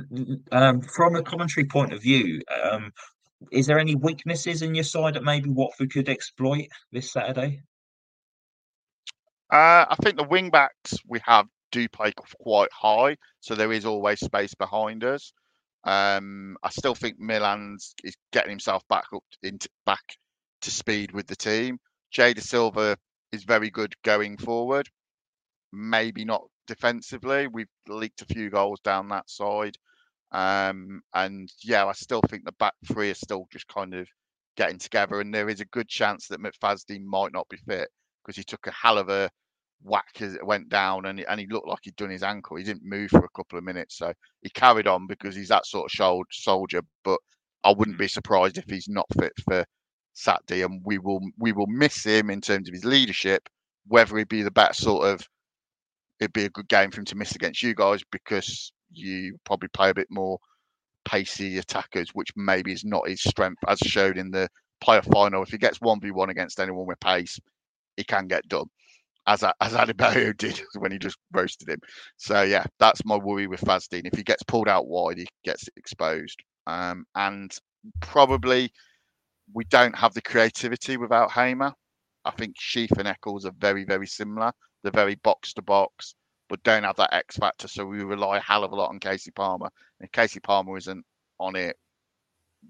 [0.52, 2.92] um, from a commentary point of view, um,
[3.52, 7.62] is there any weaknesses in your side that maybe Watford could exploit this Saturday?
[9.52, 13.86] Uh, I think the wing backs we have do play quite high, so there is
[13.86, 15.34] always space behind us.
[15.84, 20.04] Um, I still think Milan's is getting himself back up into back
[20.62, 21.80] to speed with the team.
[22.12, 22.98] Jay Silva
[23.32, 24.90] is very good going forward.
[25.72, 27.48] Maybe not defensively.
[27.48, 29.76] We've leaked a few goals down that side.
[30.32, 34.08] Um, and yeah, I still think the back three are still just kind of
[34.58, 37.90] getting together, and there is a good chance that McFadzean might not be fit
[38.24, 39.30] because he took a hell of a
[39.84, 42.58] whack as it went down, and and he looked like he'd done his ankle.
[42.58, 45.66] He didn't move for a couple of minutes, so he carried on because he's that
[45.66, 46.82] sort of soldier.
[47.04, 47.20] But
[47.64, 49.66] I wouldn't be surprised if he's not fit for
[50.14, 53.48] Saturday, and we will we will miss him in terms of his leadership.
[53.88, 55.28] Whether he be the better sort of,
[56.20, 59.70] it'd be a good game for him to miss against you guys because you probably
[59.70, 60.38] play a bit more
[61.06, 64.48] pacey attackers, which maybe is not his strength, as shown in the
[64.82, 65.44] player final.
[65.44, 67.40] If he gets one v one against anyone with pace,
[67.98, 68.68] he can get done,
[69.30, 71.80] as as Adebayo did when he just roasted him.
[72.18, 74.06] So yeah, that's my worry with Fazdean.
[74.06, 77.56] If he gets pulled out wide, he gets exposed, um, and
[78.02, 78.72] probably
[79.54, 81.74] we don't have the creativity without Hamer.
[82.26, 84.52] I think Sheaf and Eccles are very very similar.
[84.84, 86.16] They're very box to box
[86.50, 87.68] but don't have that X factor.
[87.68, 89.70] So we rely a hell of a lot on Kasey Palmer.
[90.00, 91.06] And if Kasey Palmer isn't
[91.40, 91.78] on it,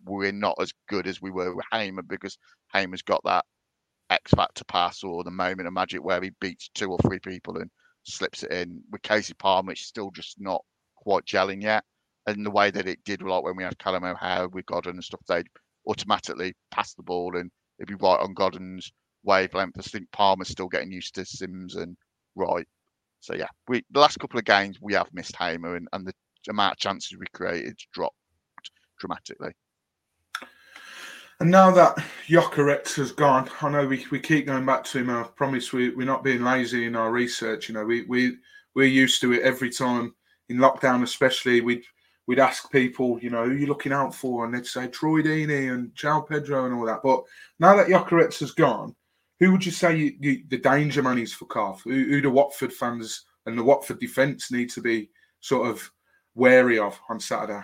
[0.05, 2.37] we're not as good as we were with Hamer because
[2.73, 3.45] Hamer's got that
[4.09, 7.57] X factor pass or the moment of magic where he beats two or three people
[7.57, 7.69] and
[8.03, 8.81] slips it in.
[8.91, 10.63] With Kasey Palmer, it's still just not
[10.95, 11.83] quite gelling yet.
[12.27, 15.03] And the way that it did, like when we had Callum O'Hare with Godden and
[15.03, 15.47] stuff, they'd
[15.87, 18.91] automatically pass the ball and it'd be right on Godden's
[19.23, 19.75] wavelength.
[19.77, 21.95] I think Palmer's still getting used to Simms and
[22.35, 22.67] Wright.
[23.21, 26.13] So yeah, we the last couple of games we have missed Hamer and, and the
[26.49, 28.15] amount of chances we created dropped
[28.99, 29.51] dramatically.
[31.41, 31.97] And now that
[32.27, 35.09] Gyökeres has gone, I know we, we keep going back to him.
[35.09, 37.69] I promise we, we're not being lazy in our research.
[37.69, 38.35] You know, we, we,
[38.75, 40.13] we're used to it every time
[40.49, 41.61] in lockdown, especially.
[41.61, 41.83] We'd,
[42.27, 44.43] we'd ask people, you know, who are you looking out for?
[44.43, 47.01] And they'd say Troy Deeney and João Pedro and all that.
[47.01, 47.23] But
[47.57, 48.93] now that Gyökeres has gone,
[49.39, 51.83] who would you say you, you, the danger man is for Carf?
[51.83, 55.89] Who, who Watford fans and the Watford defence need to be sort of
[56.35, 57.63] wary of on Saturday?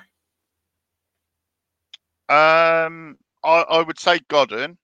[2.29, 4.77] Um, I, I would say Godden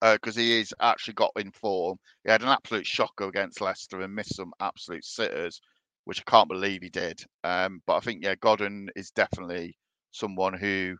[0.00, 1.98] because uh, he is actually got in form.
[2.24, 5.60] He had an absolute shocker against Leicester and missed some absolute sitters,
[6.04, 7.20] which I can't believe he did.
[7.42, 9.76] Um, but I think yeah, Godden is definitely
[10.12, 10.96] someone who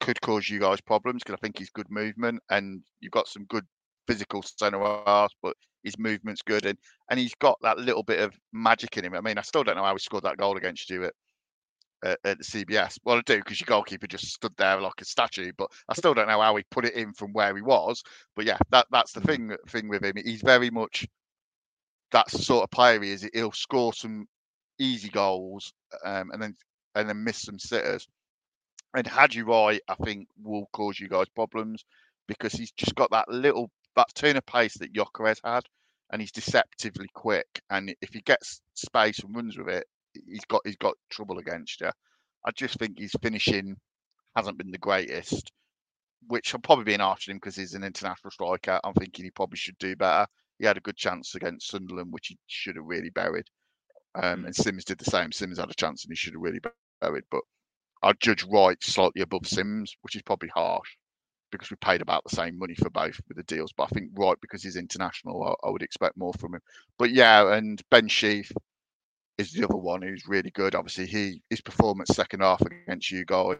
[0.00, 3.44] could cause you guys problems because I think he's good movement and you've got some
[3.46, 3.66] good
[4.06, 6.78] physical centre half, but his movement's good and
[7.10, 9.14] and he's got that little bit of magic in him.
[9.14, 11.10] I mean, I still don't know how he scored that goal against you
[12.04, 12.98] at at, the CBS.
[13.04, 16.14] Well, I do because your goalkeeper just stood there like a statue, but I still
[16.14, 18.02] don't know how he put it in from where he was.
[18.36, 20.14] But yeah, that that's the thing thing with him.
[20.16, 21.06] He's very much
[22.12, 23.28] that sort of player he is.
[23.32, 24.26] He'll score some
[24.78, 25.72] easy goals
[26.04, 26.56] um, and then
[26.94, 28.06] and then miss some sitters.
[28.94, 31.84] And Haji Wright, I think, will cause you guys problems
[32.26, 35.64] because he's just got that little that turn of pace that Gyökeres had,
[36.10, 37.46] and he's deceptively quick.
[37.70, 39.86] And if he gets space and runs with it,
[40.26, 41.90] he's got he's got trouble against you.
[42.44, 43.76] I just think his finishing
[44.36, 45.50] hasn't been the greatest,
[46.28, 48.80] which I'm probably being harsh on him because he's an international striker.
[48.84, 50.26] I'm thinking he probably should do better.
[50.58, 53.46] He had a good chance against Sunderland, which he should have really buried.
[54.14, 55.32] Um, and Simms did the same.
[55.32, 56.60] Simms had a chance and he should have really
[57.00, 57.24] buried.
[57.30, 57.42] But
[58.02, 60.88] I'd judge Wright slightly above Simms, which is probably harsh
[61.50, 63.72] because we paid about the same money for both with the deals.
[63.72, 66.60] But I think Wright because he's international, I, I would expect more from him.
[66.98, 68.50] But yeah, and Ben Sheaf
[69.38, 70.74] is the other one who's really good.
[70.74, 73.56] Obviously, he his performance second half against you guys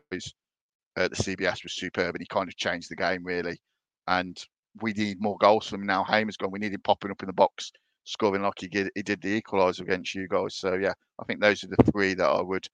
[0.96, 3.58] at the CBS was superb, and he kind of changed the game really.
[4.06, 4.36] And
[4.80, 6.04] we need more goals from him now.
[6.04, 6.50] Hamer's gone.
[6.50, 7.72] We need him popping up in the box,
[8.04, 10.56] scoring like he did, he did the equaliser against you guys.
[10.56, 12.66] So yeah, I think those are the three that I would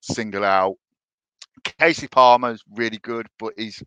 [0.00, 0.76] single out.
[1.64, 3.82] Kasey Palmer's really good, but he's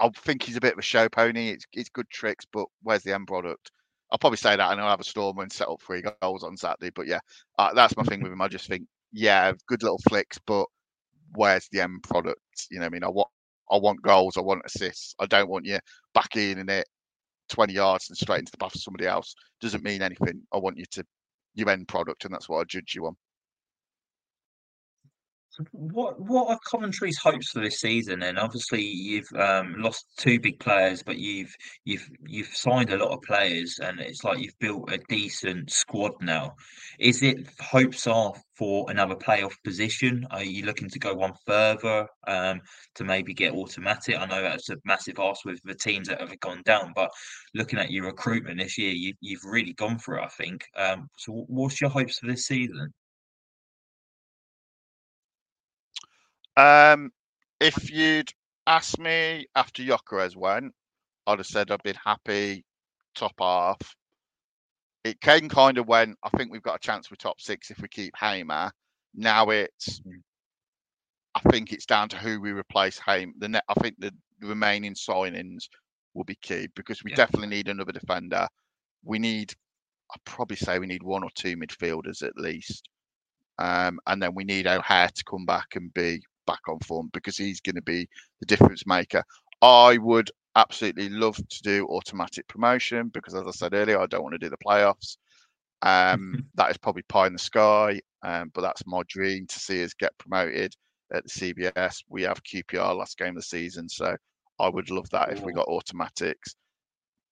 [0.00, 1.50] I think he's a bit of a show pony.
[1.50, 3.70] It's it's good tricks, but where's the end product?
[4.10, 6.56] I'll probably say that, and I'll have a storm and set up three goals on
[6.56, 6.90] Saturday.
[6.90, 7.20] But yeah,
[7.58, 8.40] uh, that's my thing with him.
[8.42, 10.66] I just think, yeah, good little flicks, but
[11.34, 12.40] where's the end product?
[12.70, 13.28] You know, I mean, I want
[13.70, 15.14] I want goals, I want assists.
[15.20, 15.78] I don't want you
[16.14, 16.86] back in and it
[17.48, 19.34] 20 yards and straight into the path of somebody else.
[19.60, 20.42] Doesn't mean anything.
[20.52, 21.04] I want you to
[21.54, 23.16] your end product, and that's what I judge you on.
[25.72, 28.22] What what are Coventry's hopes for this season?
[28.22, 33.12] And obviously you've um, lost two big players, but you've you've you've signed a lot
[33.12, 36.54] of players, and it's like you've built a decent squad now.
[36.98, 40.26] Is it hopes are for another playoff position?
[40.30, 42.60] Are you looking to go one further um,
[42.96, 44.16] to maybe get automatic?
[44.18, 47.10] I know that's a massive ask with the teams that have gone down, but
[47.54, 50.24] looking at your recruitment this year, you, you've really gone for it.
[50.24, 50.64] I think.
[50.76, 52.92] Um, so, what's your hopes for this season?
[56.56, 57.10] Um,
[57.60, 58.30] if you'd
[58.66, 60.72] asked me after Gyökeres went,
[61.26, 62.64] I'd have said I'd been happy
[63.14, 63.78] top half.
[65.04, 67.80] It came kind of when I think we've got a chance for top six if
[67.80, 68.70] we keep Hamer.
[69.14, 70.00] Now it's,
[71.34, 73.32] I think it's down to who we replace Hamer.
[73.38, 75.68] The net, I think the, the remaining signings
[76.14, 77.16] will be key because we Yeah.
[77.16, 78.46] definitely need another defender.
[79.04, 79.52] We need,
[80.14, 82.88] I'd probably say we need one or two midfielders at least.
[83.58, 87.36] Um, and then we need O'Hare to come back and be back on form because
[87.36, 88.08] he's going to be
[88.40, 89.22] the difference maker.
[89.62, 94.22] I would absolutely love to do automatic promotion because, as I said earlier, I don't
[94.22, 95.16] want to do the playoffs.
[95.82, 99.82] Um, that is probably pie in the sky, um, but that's my dream to see
[99.84, 100.74] us get promoted
[101.12, 102.02] at the CBS.
[102.08, 104.16] We have QPR last game of the season, so
[104.58, 106.54] I would love that if we got automatics.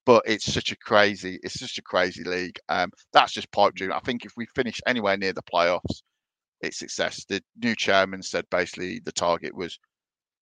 [0.05, 2.59] But it's such a crazy, it's such a crazy league.
[2.69, 3.93] Um, that's just pipe dream.
[3.93, 6.03] I think if we finish anywhere near the playoffs,
[6.63, 7.25] it's success.
[7.29, 9.79] The new chairman said basically the target was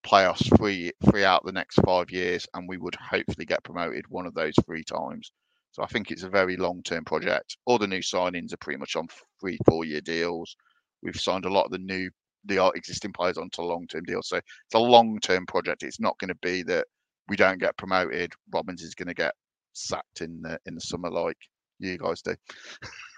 [0.05, 4.27] playoffs three three out the next five years, and we would hopefully get promoted one
[4.27, 5.33] of those three times.
[5.73, 7.57] So I think it's a very long term project.
[7.65, 9.09] All the new signings are pretty much on
[9.41, 10.57] three four year deals.
[11.03, 12.11] We've signed a lot of the new
[12.45, 14.29] the existing players onto long term deals.
[14.29, 15.83] So it's a long term project.
[15.83, 16.87] It's not going to be that
[17.29, 18.33] we don't get promoted.
[18.53, 19.35] Robins is going to get
[19.73, 21.39] sacked in the in the summer like
[21.79, 22.35] you guys do.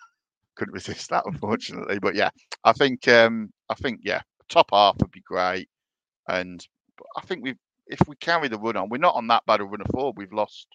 [0.63, 1.99] Couldn't resist that, unfortunately.
[1.99, 2.31] But yeah,
[2.63, 5.69] I think um I think yeah, top half would be great.
[6.29, 6.65] And
[7.17, 7.57] I think we
[7.89, 10.15] if we carry the run on, we're not on that bad a run of form.
[10.17, 10.69] We've lost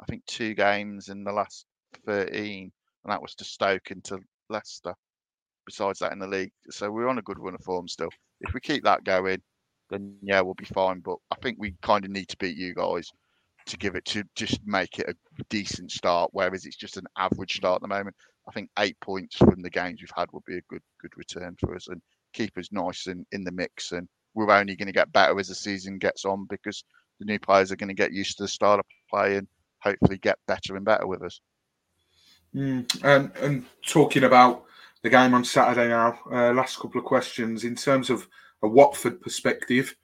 [0.00, 1.66] I think two games in the last
[2.06, 2.70] thirteen,
[3.04, 4.94] and that was to Stoke and to Leicester.
[5.66, 6.52] Besides that in the league.
[6.70, 8.10] So we're on a good run of form still.
[8.42, 9.42] If we keep that going,
[9.90, 11.00] then yeah, we'll be fine.
[11.00, 13.10] But I think we kind of need to beat you guys
[13.66, 17.56] to give it to just make it a decent start, whereas it's just an average
[17.56, 18.14] start at the moment.
[18.48, 21.56] I think eight points from the games we've had would be a good good return
[21.60, 22.00] for us and
[22.32, 23.92] keep us nice and in the mix.
[23.92, 26.84] And we're only going to get better as the season gets on because
[27.18, 29.46] the new players are going to get used to the style of play and
[29.80, 31.40] hopefully get better and better with us.
[32.54, 34.64] Mm, and and talking about
[35.02, 38.28] the game on Saturday now, uh, last couple of questions in terms of
[38.62, 39.94] a Watford perspective.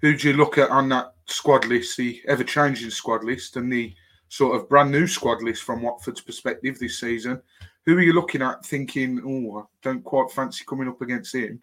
[0.00, 3.72] Who do you look at on that squad list, the ever changing squad list, and
[3.72, 3.94] the
[4.28, 7.42] sort of brand new squad list from Watford's perspective this season?
[7.88, 11.58] Who are you looking at thinking, oh, I don't quite fancy coming up against him?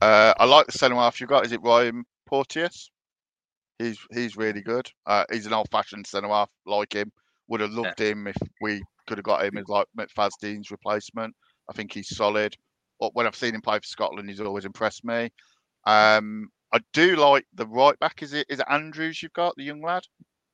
[0.00, 1.44] Uh, I like the centre half you've got.
[1.44, 2.92] Is it Ryan Porteous?
[3.80, 4.88] He's he's really good.
[5.06, 7.10] Uh, he's an old-fashioned centre half, like him.
[7.48, 11.34] Would have loved him if we could have got him as like McFadzean's replacement.
[11.68, 12.54] I think he's solid.
[13.00, 15.32] But when I've seen him play for Scotland, he's always impressed me.
[15.84, 18.22] Um, I do like the right back.
[18.22, 20.04] Is it is it Andrews you've got, the young lad?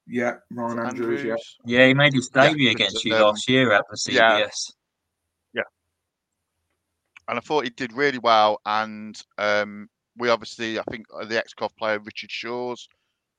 [0.08, 1.34] Yeah, Ryan Andrews, yeah.
[1.64, 4.14] Yeah, he made his debut Yeah, against you um, last year at the CBS.
[4.14, 4.40] yeah.
[4.40, 4.72] CBS.
[7.28, 8.60] and I thought he did really well.
[8.64, 12.88] And um, we obviously, I think uh, the ex-Cov player Richard Shaw's,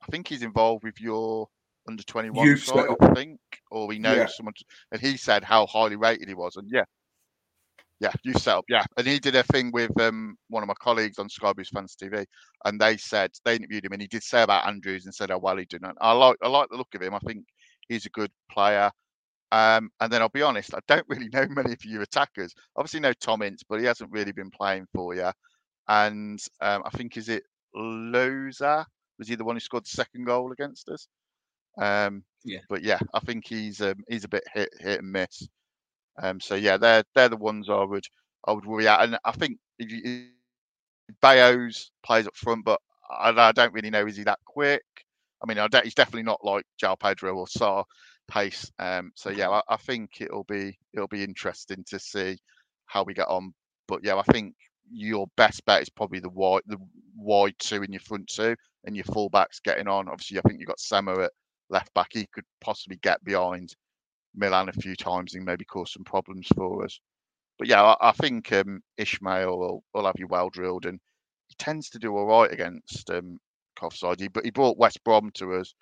[0.02, 1.48] I think he's involved with your
[1.88, 2.84] under twenty one Youth side.
[3.00, 3.40] I think,
[3.70, 4.26] or he knows Yeah.
[4.26, 4.52] someone.
[4.92, 6.84] And he said how highly rated he was, and yeah,
[8.00, 8.84] yeah, you set up, yeah.
[8.96, 11.96] And he did a thing with um, one of my colleagues on Sky Boost Fans
[12.00, 12.24] TV,
[12.64, 15.38] and they said they interviewed him, and he did say about Andrews and said how
[15.38, 15.82] well he did.
[15.82, 17.14] And I like, I like the look of him.
[17.14, 17.44] I think
[17.88, 18.90] he's a good player.
[19.50, 22.54] Um, and then I'll be honest, I don't really know many of your attackers.
[22.76, 25.30] Obviously, know Tom Ince, but he hasn't really been playing for you.
[25.88, 27.44] And um, I think is it
[27.76, 28.84] Loza?
[29.18, 31.08] Was he the one who scored the second goal against us?
[31.80, 32.60] Um, Yeah.
[32.68, 35.48] But yeah, I think he's um, he's a bit hit hit and miss.
[36.20, 38.04] Um, so yeah, they're they're the ones I would
[38.46, 39.04] I would worry out.
[39.04, 40.28] And I think if you,
[41.22, 44.82] Bayos plays up front, but I, I don't really know is he that quick.
[45.42, 47.84] I mean, I he's definitely not like João Pedro or Sarr
[48.28, 48.70] pace.
[48.78, 52.38] Um, so yeah, I, I think it'll be it'll be interesting to see
[52.86, 53.54] how we get on.
[53.86, 54.54] But yeah, I think
[54.90, 56.78] your best bet is probably the wide the
[57.16, 60.08] wide two in your front two and your fullbacks getting on.
[60.08, 61.32] Obviously, I think you've got Sema at
[61.70, 62.08] left back.
[62.12, 63.74] He could possibly get behind
[64.34, 67.00] Milan a few times and maybe cause some problems for us.
[67.58, 71.00] But yeah, I, I think um, Ismaël will, will have you well drilled, and
[71.48, 73.38] he tends to do all right against um,
[73.82, 74.20] Offside.
[74.20, 75.74] He, but he brought West Brom to us.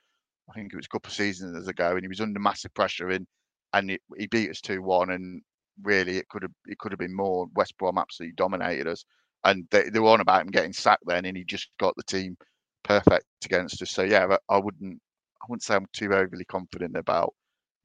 [0.51, 3.11] I think it was a couple of seasons ago, and he was under massive pressure
[3.11, 3.27] in,
[3.73, 5.11] and he beat us two one.
[5.11, 5.43] And
[5.83, 7.47] really, it could have it could have been more.
[7.55, 9.05] West Brom absolutely dominated us,
[9.45, 12.05] and they, they were on about him getting sacked then, and he just got the
[12.05, 12.37] team
[12.85, 13.91] perfect against us.
[13.91, 15.01] So yeah, I wouldn't
[15.43, 17.35] I wouldn't say I'm too overly confident about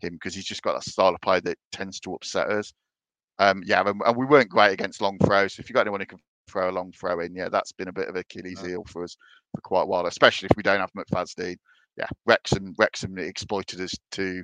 [0.04, 2.74] him because he's just got that style of play that tends to upset us.
[3.39, 5.56] Um, yeah, and, and we weren't great against long throws.
[5.56, 7.88] So if you've got anyone who can throw a long throw in, yeah, that's been
[7.88, 9.16] a bit of Achilles heel for us
[9.56, 11.58] for quite a while, especially if we don't have McFadzean.
[11.97, 14.43] Yeah, Wrexham Wrexham exploited us to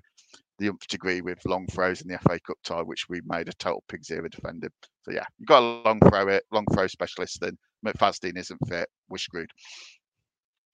[0.60, 3.54] the umph degree with long throws in the FA Cup tie, which we made a
[3.54, 4.72] total pig's ear of defending.
[5.04, 7.40] So yeah, you've got a long throw it, long throw specialist.
[7.40, 8.90] Then McFadzean isn't fit.
[9.10, 9.52] We're screwed.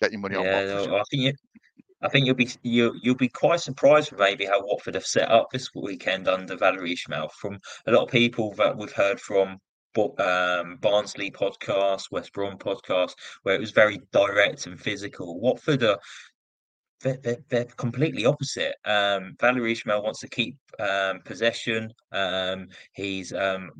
[0.01, 0.93] Get your money yeah, on Watford.
[0.93, 1.34] I think you,
[2.04, 5.49] I think you'll be you you'll be quite surprised maybe how Watford have set up
[5.51, 7.32] this weekend under Valérien Ismaël.
[7.32, 9.58] From a lot of people that we've heard from
[10.20, 15.39] um, Barnsley podcast, West Brom podcast, where it was very direct and physical.
[15.39, 15.99] Watford are
[17.01, 18.76] they're, they're, they're completely opposite.
[18.86, 21.93] Um, Valérien Ismaël wants to keep um, possession.
[22.12, 23.72] Um, he's um,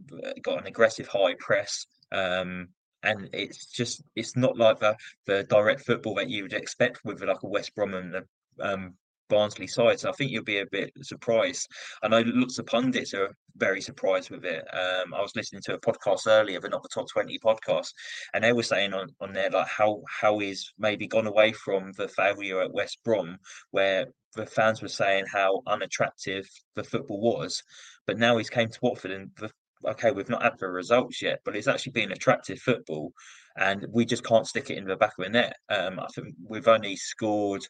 [0.42, 1.86] got an aggressive high press.
[2.12, 2.70] Um,
[3.04, 4.96] and it's just it's not like the
[5.26, 8.24] the direct football that you would expect with like a West Brom and a
[8.60, 8.94] um,
[9.30, 10.00] Barnsley side.
[10.00, 11.68] So I think you'll be a bit surprised.
[12.02, 14.64] I know lots of pundits are very surprised with it.
[14.74, 17.94] Um, I was listening to a podcast earlier, but not the top 20 podcast,
[18.34, 21.92] and they were saying on, on there like how how he's maybe gone away from
[21.94, 23.38] the failure at West Brom,
[23.72, 27.64] where the fans were saying how unattractive the football was.
[28.06, 29.50] But now he's came to Watford and the,
[29.86, 33.12] okay, we've not had the results yet, but it's actually been attractive football,
[33.58, 35.56] and we just can't stick it in the back of the net.
[35.70, 37.66] Um, I think we've only scored,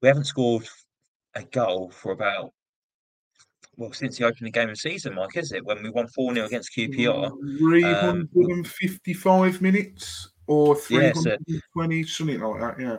[0.00, 0.68] we haven't scored
[1.34, 2.52] a goal for about
[3.76, 5.64] well since the opening game of season, Mike, is it?
[5.64, 7.30] When we won 4 0 against QPR.
[7.58, 12.96] 355 um, minutes or 320, yeah, so, something like that, yeah.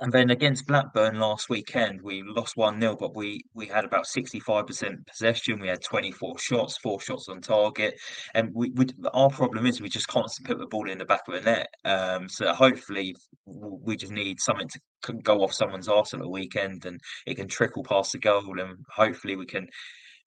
[0.00, 4.06] And then against Blackburn last weekend, we lost 1 0, but we, we had about
[4.06, 5.60] 65% possession.
[5.60, 7.94] We had 24 shots, four shots on target.
[8.34, 11.22] And we, we our problem is we just can't put the ball in the back
[11.28, 11.68] of the net.
[11.84, 13.14] Um, so hopefully,
[13.46, 14.68] we just need something
[15.02, 18.58] to go off someone's arse at the weekend and it can trickle past the goal.
[18.58, 19.68] And hopefully, we can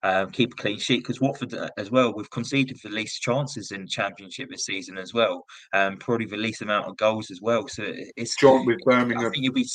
[0.02, 3.72] um, keep a clean sheet because Watford uh, as well we've conceded the least chances
[3.72, 7.40] in the Championship this season as well, um, probably the least amount of goals as
[7.40, 7.66] well.
[7.68, 7.84] So
[8.16, 9.26] it's joint with Birmingham.
[9.26, 9.68] I think you'll be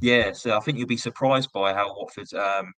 [0.00, 2.72] yeah, so I think you'll be surprised by how Watford um,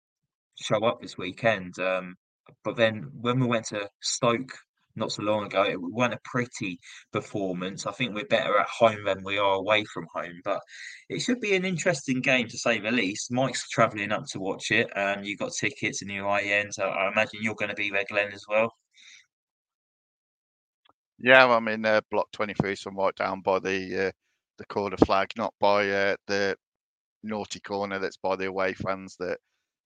[0.61, 1.79] show up this weekend.
[1.79, 2.17] Um,
[2.65, 4.53] but then when we went to Stoke
[4.97, 5.65] not so long ago.
[5.65, 6.79] It wasn't a pretty
[7.13, 7.87] performance.
[7.87, 10.61] I think we're better at home than we are away from home, but
[11.09, 13.33] it should be an interesting game to say the least.
[13.33, 14.89] Mike's travelling up to watch it.
[14.95, 18.05] and you got tickets and your IN, so I imagine you're going to be there,
[18.09, 18.73] Glenn, as well.
[21.19, 24.11] Yeah, I'm in uh, block 23, so I'm right down by the uh,
[24.59, 26.57] the corner flag, not by uh, the
[27.23, 29.39] naughty corner that's by the away fans that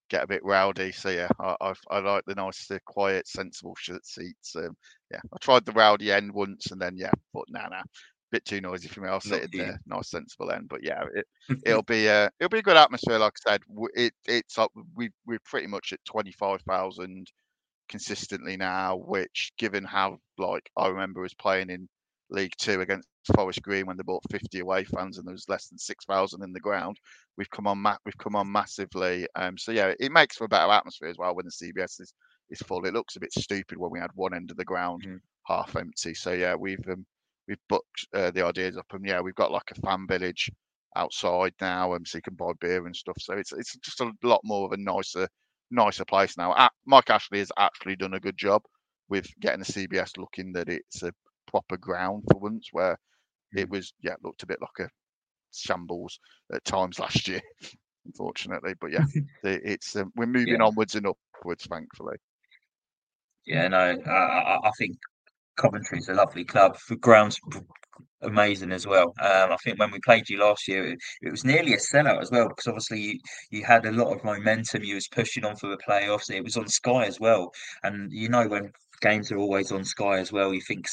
[0.08, 0.92] get a bit rowdy.
[0.92, 4.54] So yeah, I, I, I like the nice, uh, quiet, sensible shirt seats.
[4.56, 4.76] Um,
[5.10, 7.82] yeah, I tried the rowdy end once, and then yeah, but nah, nah,
[8.30, 9.08] bit too noisy for me.
[9.08, 10.68] I'll sit in the nice, sensible end.
[10.68, 11.26] But yeah, it,
[11.64, 13.18] it'll be uh, it'll be a good atmosphere.
[13.18, 13.60] Like I said,
[13.94, 14.72] it it's up.
[14.94, 17.30] We we're pretty much at twenty five thousand
[17.88, 21.88] consistently now, which given how like I remember was playing in
[22.30, 25.68] League Two against Forest Green when they bought 50 away fans and there was less
[25.68, 26.98] than 6,000 in the ground.
[27.36, 29.26] We've come on ma- we've come on massively.
[29.34, 32.12] Um, so yeah, it makes for a better atmosphere as well when the CBS is,
[32.50, 32.84] is full.
[32.86, 35.18] It looks a bit stupid when we had one end of the ground mm.
[35.46, 36.14] half empty.
[36.14, 37.04] So yeah, we've um,
[37.48, 40.50] we've booked uh, the ideas up and yeah, we've got like a fan village
[40.96, 43.16] outside now, and um, so you can buy beer and stuff.
[43.20, 45.28] So it's it's just a lot more of a nicer
[45.70, 46.52] nicer place now.
[46.52, 48.62] Uh, Mike Ashley has actually done a good job
[49.08, 51.12] with getting the CBS looking that it's a
[51.46, 52.98] proper ground for once, where
[53.54, 54.90] it was yeah looked a bit like a
[55.52, 56.18] shambles
[56.52, 57.40] at times last year,
[58.06, 58.74] unfortunately.
[58.80, 59.04] But yeah,
[59.44, 60.66] it's um, we're moving yeah.
[60.66, 62.16] onwards and upwards, thankfully.
[63.46, 64.96] Yeah, no, uh, I think
[65.56, 66.76] Coventry's a lovely club.
[66.88, 67.38] The ground's
[68.22, 69.14] amazing as well.
[69.20, 72.20] Um, I think when we played you last year, it, it, was nearly a sellout
[72.20, 73.20] as well because obviously you,
[73.50, 74.82] you had a lot of momentum.
[74.82, 76.30] You was pushing on for the playoffs.
[76.30, 77.52] It was on Sky as well,
[77.84, 80.86] and you know when games are always on Sky as well, you think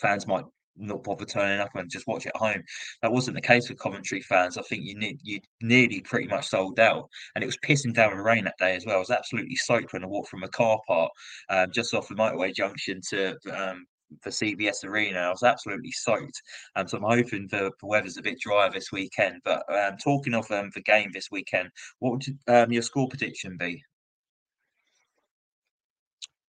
[0.00, 0.44] fans might
[0.76, 2.62] not bother turning up and just watch it at home.
[3.02, 4.58] That wasn't the case with Coventry fans.
[4.58, 8.16] I think you ne- you nearly pretty much sold out, and it was pissing down
[8.16, 8.96] rain that day as well.
[8.96, 11.10] I was absolutely soaked when I walked from a car park
[11.50, 13.86] um, just off the motorway junction to um,
[14.22, 15.20] the CBS Arena.
[15.20, 16.40] I was absolutely soaked,
[16.76, 19.40] um, so I'm hoping the, the weather's a bit drier this weekend.
[19.44, 23.56] But um, talking of um, the game this weekend, what would um, your score prediction
[23.58, 23.82] be?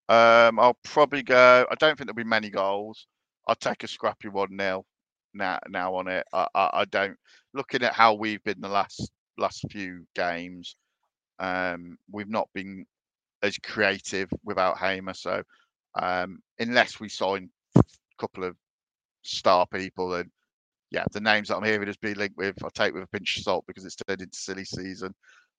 [0.07, 1.65] Um, I'll probably go.
[1.69, 3.07] I don't think there'll be many goals.
[3.47, 4.85] I'll take a scrappy one nil
[5.33, 5.59] now.
[5.69, 7.17] Now on it, I, I, I, don't.
[7.53, 10.75] Looking at how we've been the last last few games,
[11.39, 12.85] um, we've not been
[13.43, 15.13] as creative without Hamer.
[15.13, 15.43] So
[16.01, 17.83] um, unless we sign a
[18.19, 18.55] couple of
[19.21, 20.29] star people, and
[20.91, 23.37] yeah, the names that I'm hearing has been linked with, I take with a pinch
[23.37, 25.13] of salt because it's turned into silly season.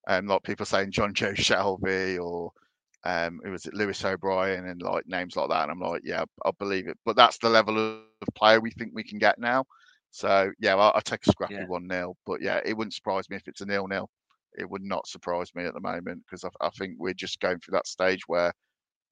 [0.08, 2.52] Um, like people saying Jonjo Shelvey or
[3.06, 5.62] um, it was Lewis O'Brien and like names like that.
[5.62, 6.98] And I'm like, yeah, I believe it.
[7.04, 9.64] But that's the level of player we think we can get now.
[10.10, 11.66] So yeah, I'll, I'll take a scrappy yeah.
[11.66, 12.16] one nil.
[12.26, 14.10] But yeah, it wouldn't surprise me if it's a nil nil
[14.56, 17.58] it would not surprise me at the moment because I, I think we're just going
[17.60, 18.52] through that stage where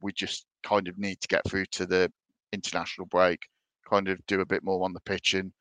[0.01, 2.11] we just kind of need to get through to the
[2.53, 3.41] international break,
[3.89, 5.53] kind of do a bit more on the pitch and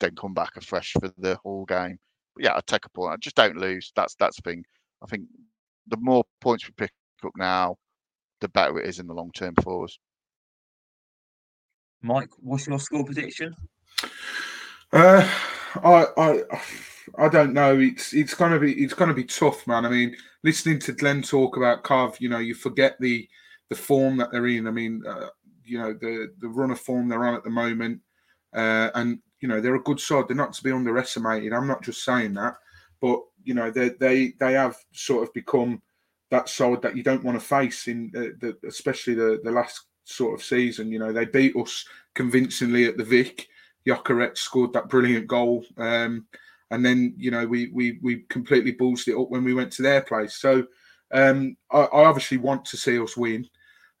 [0.00, 1.98] then come back afresh for the whole game.
[2.34, 3.12] But yeah, I take a point.
[3.12, 3.92] I just don't lose.
[3.94, 4.64] That's that's the thing.
[5.02, 5.24] I think
[5.88, 6.92] the more points we pick
[7.24, 7.76] up now,
[8.40, 9.98] the better it is in the long term for us.
[12.02, 13.54] Mike, what's your score prediction?
[14.92, 15.28] Uh,
[15.82, 16.42] I, I,
[17.18, 17.78] I don't know.
[17.78, 19.86] It's it's gonna be it's gonna be tough, man.
[19.86, 23.28] I mean, listening to Glenn talk about Cov, you know, you forget the
[23.70, 24.66] the form that they're in.
[24.66, 25.28] I mean, uh,
[25.64, 28.00] you know, the the run of form they're on at the moment,
[28.54, 30.28] uh, and you know they're a good side.
[30.28, 31.52] They're not to be underestimated.
[31.52, 32.54] I'm not just saying that,
[33.00, 35.82] but you know they they they have sort of become
[36.34, 39.82] that side that you don't want to face in the, the especially the the last
[40.02, 40.90] sort of season.
[40.90, 43.48] You know, they beat us convincingly at the Vic.
[43.86, 45.64] Gyökeres scored that brilliant goal.
[45.76, 46.26] Um,
[46.70, 49.82] and then, you know, we we we completely ballsed it up when we went to
[49.82, 50.34] their place.
[50.34, 50.66] So
[51.12, 53.46] um, I, I, obviously want to see us win.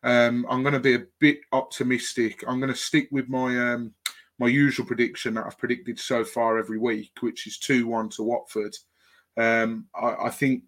[0.02, 2.42] Um, I'm going to be a bit optimistic.
[2.48, 3.92] I'm going to stick with my um,
[4.40, 8.24] my usual prediction that I've predicted so far every week, which is 2 1 to
[8.24, 8.74] Watford.
[9.36, 10.62] Um, I, I, think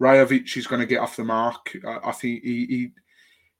[0.00, 1.76] Rajovic is going to get off the mark.
[1.86, 2.92] I, I think he, he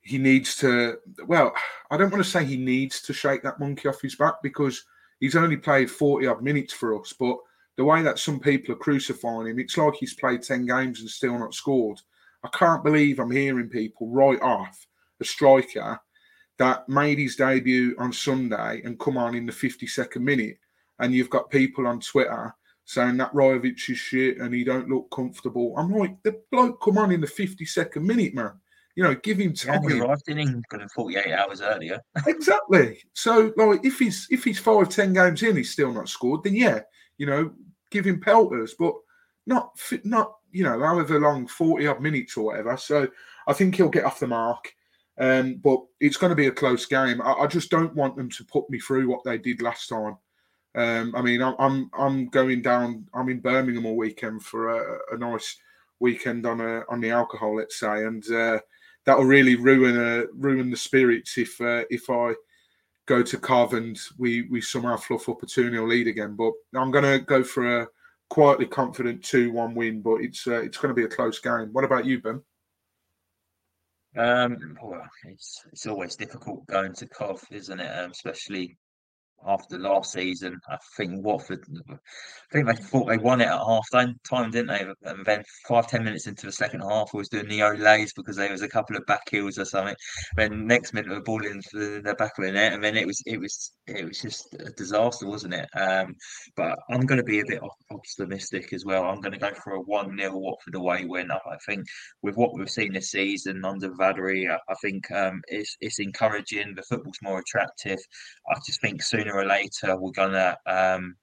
[0.03, 1.53] he needs to well
[1.91, 4.84] i don't want to say he needs to shake that monkey off his back because
[5.20, 7.36] he's only played 40 odd minutes for us but
[7.76, 11.11] the way that some people are crucifying him it's like he's played 10 games and
[11.11, 12.01] still not scored
[12.45, 14.86] i can't believe i'm hearing people right off
[15.20, 15.99] a striker
[16.59, 20.57] that made his debut on sunday and come on in the 52nd minute
[20.99, 22.55] and you've got people on twitter
[22.91, 25.74] saying that Rajovic is shit and he don't look comfortable.
[25.78, 28.51] I'm like, the bloke come on in the 52nd minute, man.
[28.97, 29.88] You know, give him time.
[29.88, 32.01] He arrived in England 48 hours earlier.
[32.26, 32.99] exactly.
[33.12, 36.43] So, like, if he's if he's five ten games in, he's still not scored.
[36.43, 36.80] Then yeah,
[37.16, 37.53] you know,
[37.93, 38.95] give him pelters, but
[39.47, 39.70] not
[40.03, 42.76] not you know, however long, forty odd minutes or whatever.
[42.76, 43.09] So,
[43.47, 44.74] I think he'll get off the mark.
[45.18, 47.22] Um, but it's going to be a close game.
[47.22, 50.16] I, I, just don't want them to put me through what they did last time.
[50.75, 53.07] Um, I mean, I'm, I'm going down.
[53.12, 55.57] I'm in Birmingham all weekend for a, a nice
[55.99, 58.59] weekend on a on the alcohol, let's say, and uh,
[59.05, 62.35] that'll really ruin uh, ruin the spirits if uh, if I
[63.07, 66.37] go to Cov and we we somehow fluff up a 2 0 lead again.
[66.37, 67.89] But I'm going to go for a
[68.29, 71.71] quietly confident 2 1 win, but it's uh, it's going to be a close game.
[71.73, 72.43] What about you, Ben?
[74.16, 77.99] Um, well, it's it's always difficult going to Cov, isn't it?
[77.99, 78.77] Um, especially
[79.47, 80.61] after last season.
[80.68, 81.97] I think Watford, I
[82.53, 84.86] think they thought they won it at half time, didn't they?
[85.05, 88.36] And then five, ten minutes into the second half, I was doing the Olays because
[88.36, 89.97] there was a couple of back heels or something.
[90.36, 93.22] Then next minute, the ball into the back of the net, and then it was,
[93.26, 95.68] it was, it was just a disaster, wasn't it?
[95.78, 96.14] Um,
[96.57, 99.05] but I'm going to be a bit optimistic as well.
[99.05, 101.30] I'm going to go for a one 0 Watford away win.
[101.30, 101.84] I think
[102.22, 106.74] with what we've seen this season under Vallery, I, I think um, it's it's encouraging.
[106.74, 107.99] The football's more attractive.
[108.49, 111.16] I just think sooner sooner or later we're gonna um,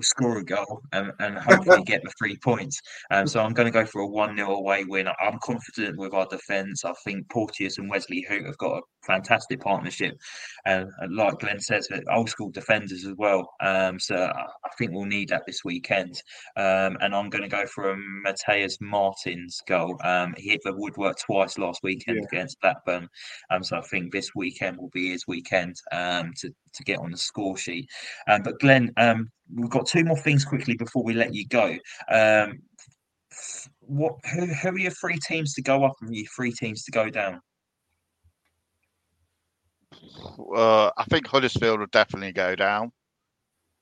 [0.00, 2.80] score a goal and, and hopefully get the three points.
[3.10, 5.08] Um, so I'm going to go for a 1 0 away win.
[5.20, 6.84] I'm confident with our defence.
[6.84, 10.14] I think Porteous and Wesley Hoedt have got a fantastic partnership.
[10.64, 13.48] And like Glenn says, old school defenders as well.
[13.60, 16.14] Um, so I think we'll need that this weekend.
[16.56, 19.98] Um, and I'm going to go for a Matheus Martins goal.
[20.04, 22.38] Um, he hit the woodwork twice last weekend yeah.
[22.38, 23.08] against Blackburn.
[23.50, 27.10] Um, so I think this weekend will be his weekend um, to, to get on
[27.10, 27.88] the score sheet.
[28.28, 28.92] Um, but Glenn,
[29.54, 31.76] we've got two more things quickly before we let you go.
[33.80, 36.90] what who, who are your three teams to go up and your three teams to
[36.90, 37.40] go down?
[40.54, 42.92] uh, I think Huddersfield will definitely go down.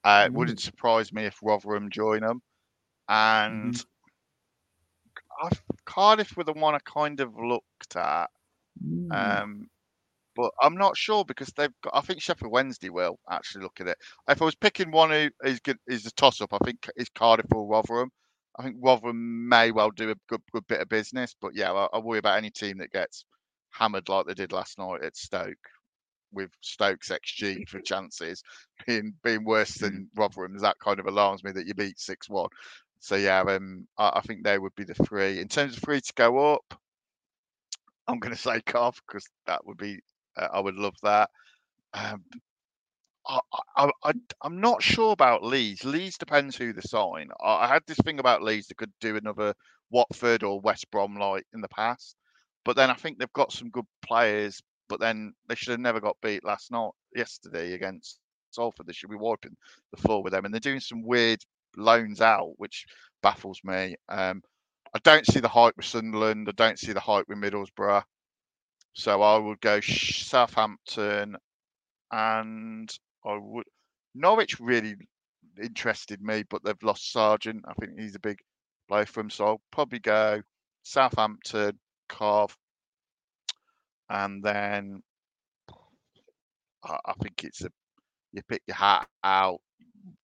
[0.05, 2.41] Uh, it wouldn't surprise me if Rotherham join them,
[3.09, 5.47] and mm-hmm.
[5.47, 5.51] I,
[5.85, 8.29] Cardiff were the one I kind of looked at,
[8.83, 9.13] mm.
[9.13, 9.69] um,
[10.41, 11.95] but I'm not sure because they've got.
[11.95, 13.99] I think Sheffield Wednesday will actually look at it.
[14.27, 16.55] If I was picking one who is good, is a toss up.
[16.55, 18.11] I think it's Cardiff or Rotherham.
[18.59, 21.89] I think Rotherham may well do a good, good bit of business, but yeah, I,
[21.93, 23.27] I worry about any team that gets
[23.71, 25.69] hammered like they did last night at Stoke
[26.33, 28.43] with Stokes XG for chances
[28.87, 29.81] being being worse mm.
[29.83, 32.49] than Rotherham's, that kind of alarms me that you beat six one.
[33.01, 35.39] So yeah, um, I, I, think they would be the three.
[35.39, 36.75] In terms of three to go up,
[38.07, 40.01] I'm going to say Cov because that would be
[40.37, 41.31] I would love that.
[41.95, 42.25] Um,
[43.27, 43.41] I,
[43.77, 44.13] I, I,
[44.45, 45.85] am not sure about Leeds.
[45.85, 47.29] Leeds depends who they sign.
[47.41, 49.55] I, I had this thing about Leeds that could do another
[49.91, 52.17] Watford or West Brom like in the past,
[52.65, 56.01] but then I think they've got some good players but then they should have never
[56.01, 58.19] got beat last night, yesterday against
[58.51, 58.87] Salford.
[58.87, 59.57] They should be wiping
[59.93, 61.39] the floor with them, and they're doing some weird
[61.77, 62.85] loans out, which
[63.23, 63.95] baffles me.
[64.09, 64.43] Um,
[64.93, 66.49] I don't see the hype with Sunderland.
[66.49, 68.03] I don't see the hype with Middlesbrough.
[68.95, 71.37] So I would go Southampton,
[72.11, 73.67] and I would
[74.15, 74.97] Norwich really
[75.63, 77.65] interested me, but they've lost Sargent.
[77.69, 78.39] I think he's a big
[78.89, 80.43] blow for them, so I'll probably go
[80.83, 81.79] Southampton,
[82.09, 82.57] Cov,
[84.09, 85.03] and then
[86.85, 87.71] I, I think it's a
[88.33, 89.61] you pick your hat out.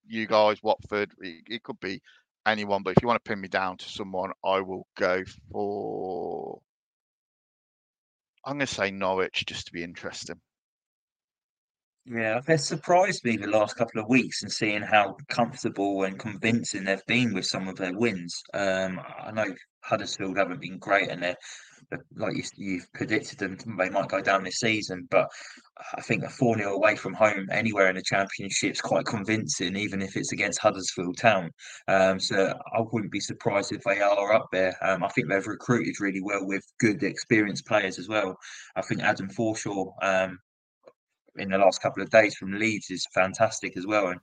[0.06, 2.00] You guys, Watford, it, it could be
[2.46, 6.60] anyone, but if you want to pin me down to someone, I will go for.
[8.46, 10.40] I'm going to say Norwich just to be interesting.
[12.08, 16.84] Yeah, they've surprised me the last couple of weeks and seeing how comfortable and convincing
[16.84, 18.40] they've been with some of their wins.
[18.54, 21.36] Um, I know Huddersfield haven't been great, and they're
[22.16, 25.06] like you, you've predicted them, they might go down this season.
[25.10, 25.28] But
[25.96, 29.76] I think a 4 0 away from home anywhere in the Championship is quite convincing,
[29.76, 31.50] even if it's against Huddersfield Town.
[31.88, 34.76] Um, so I wouldn't be surprised if they are up there.
[34.82, 38.36] Um, I think they've recruited really well with good, experienced players as well.
[38.74, 40.38] I think Adam Forshaw um,
[41.38, 44.08] in the last couple of days from Leeds is fantastic as well.
[44.08, 44.20] And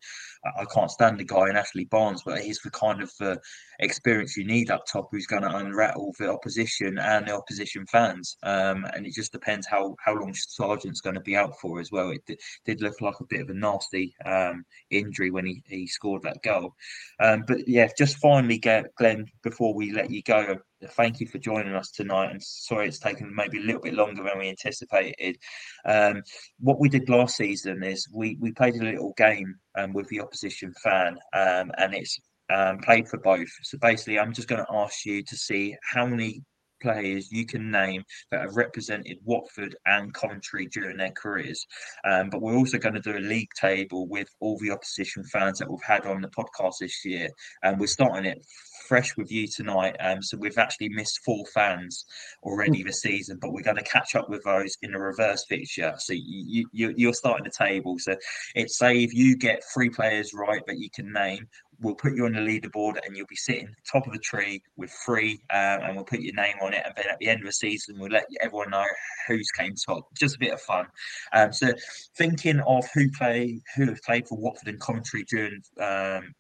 [0.60, 3.36] I can't stand the guy in Ashley Barnes, but he's the kind of uh,
[3.80, 8.36] experience you need up top who's going to unrattle the opposition and the opposition fans.
[8.44, 11.92] Um, and it just depends how how long Sargent's going to be out for as
[11.92, 12.12] well.
[12.12, 15.88] It d- did look like a bit of a nasty um, injury when he, he
[15.88, 16.74] scored that goal.
[17.20, 20.58] Um, but yeah, just finally, get, Glenn, before we let you go,
[20.88, 22.32] thank you for joining us tonight.
[22.32, 25.38] And sorry it's taken maybe a little bit longer than we anticipated.
[25.86, 26.24] Um,
[26.60, 30.22] what we did last season is we we played a little game um, with the
[30.22, 32.20] opposition fan, um, and it's
[32.54, 33.50] um, played for both.
[33.64, 36.44] So basically, I'm just going to ask you to see how many
[36.84, 41.66] players you can name that have represented Watford and Coventry during their careers.
[42.06, 45.58] Um, but we're also going to do a league table with all the opposition fans
[45.60, 47.30] that we've had on the podcast this year.
[47.64, 48.46] And we're starting it
[48.88, 49.96] fresh with you tonight.
[50.00, 52.06] Um, so we've actually missed four fans
[52.44, 55.94] already this season, but we're going to catch up with those in the reverse fixture.
[55.98, 57.98] So you, you, you're starting the table.
[57.98, 58.16] So
[58.56, 61.48] it's say if you get three players right that you can name,
[61.82, 64.92] we'll put you on the leaderboard and you'll be sitting top of the tree with
[65.06, 67.46] three um, and we'll put your name on it and then at the end of
[67.46, 68.86] the season we'll let everyone know
[69.28, 70.86] who's came top just a bit of fun
[71.34, 71.72] um, so
[72.18, 76.34] thinking of who play who have played for watford and coventry during um,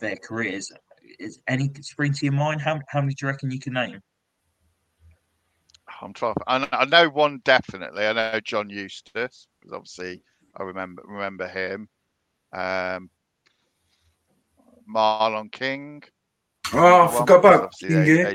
[0.00, 0.70] their careers
[1.18, 4.00] is any spring to your mind how, how many do you reckon you can name
[6.00, 6.34] I'm trying.
[6.46, 8.06] I, I know one definitely.
[8.06, 10.22] I know John Eustace because obviously
[10.56, 11.88] I remember remember him.
[12.52, 13.10] Um,
[14.88, 16.02] Marlon King.
[16.72, 18.34] Oh, I forgot about King, yeah.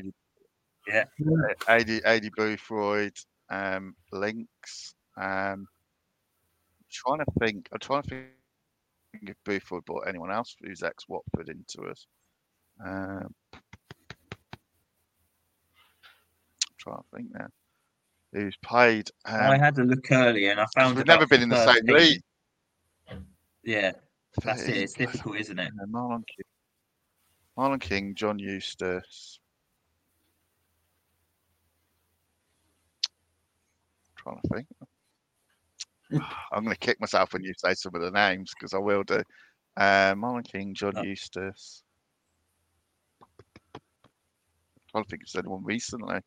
[0.87, 1.03] yeah.
[1.67, 3.15] Aidy, Aidy Boothroyd,
[3.49, 4.95] um, Links.
[5.17, 5.67] Um,
[6.89, 7.69] trying to think.
[7.71, 8.31] I'm trying to think
[9.23, 12.05] if Boothroyd brought anyone else who's ex Watford into us.
[12.83, 13.59] Um, I'm
[16.77, 17.47] trying to think now.
[18.33, 19.09] Who's played?
[19.25, 21.85] Um, I had a look earlier and I found we've never been in the same
[21.85, 22.21] league.
[23.63, 23.91] Yeah,
[24.41, 24.77] that's it.
[24.77, 25.71] It's difficult, isn't it?
[25.89, 26.45] Marlon King,
[27.57, 29.39] Marlon King, John Eustace.
[34.23, 34.67] trying to think.
[36.51, 39.03] I'm going to kick myself when you say some of the names because I will
[39.03, 39.21] do.
[39.75, 41.03] Uh, Marlon King, John oh.
[41.03, 41.83] Eustace.
[43.23, 46.19] I don't think it's anyone recently.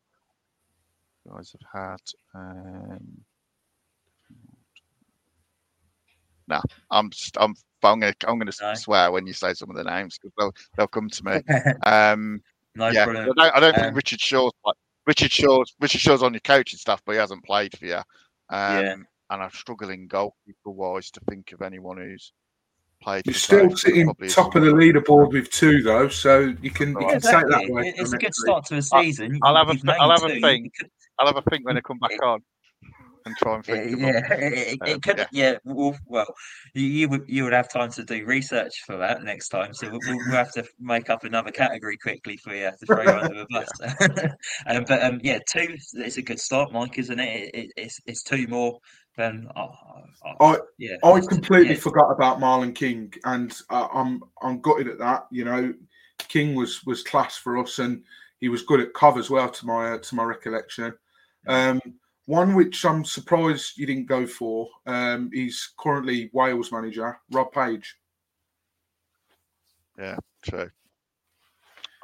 [1.25, 2.01] You guys have had.
[2.35, 3.25] Um...
[6.49, 8.75] No, I'm I'm I'm gonna I'm gonna no.
[8.75, 11.41] swear when you say some of the names because they'll they'll come to me.
[11.85, 12.41] Um,
[12.75, 14.77] no yeah, I don't, I don't um, think Richard Shaw's like
[15.07, 17.97] Richard Shaw's Richard Shaw's on your coach and stuff, but he hasn't played for you.
[17.97, 18.05] Um,
[18.51, 18.97] yeah.
[19.31, 22.33] And I'm struggling goalkeeper wise to think of anyone who's
[23.03, 23.27] played.
[23.27, 27.17] You're still sitting top of the leaderboard with two though, so you can you can
[27.17, 27.51] exactly.
[27.51, 27.95] that way.
[27.97, 29.41] It's a good start to a season.
[29.43, 30.73] I'll, I'll have a I'll have a think.
[31.19, 32.43] I'll have a think when I come back on
[33.27, 34.01] and try and think.
[34.01, 35.19] Yeah, it, it, could.
[35.19, 36.35] Yeah, yeah well, well,
[36.73, 39.75] you, you would you would have time to do research for that next time.
[39.75, 43.11] So we'll, we'll have to make up another category quickly for you to throw you
[43.11, 44.31] under the bus.
[44.67, 45.77] um, but um, yeah, two.
[45.95, 47.51] It's a good start, Mike, isn't it?
[47.53, 48.79] it it's it's two more.
[49.17, 49.69] Then uh,
[50.25, 51.81] uh, I yeah, I completely yeah.
[51.81, 55.27] forgot about Marlon King, and uh, I'm I'm gutted at that.
[55.31, 55.75] You know,
[56.19, 58.05] King was was class for us, and
[58.39, 60.95] he was good at cover as well, to my to my recollection.
[61.49, 61.81] Um,
[62.27, 64.69] one which I'm surprised you didn't go for.
[64.85, 67.97] Um, he's currently Wales manager, Rob Page.
[69.99, 70.69] Yeah, true.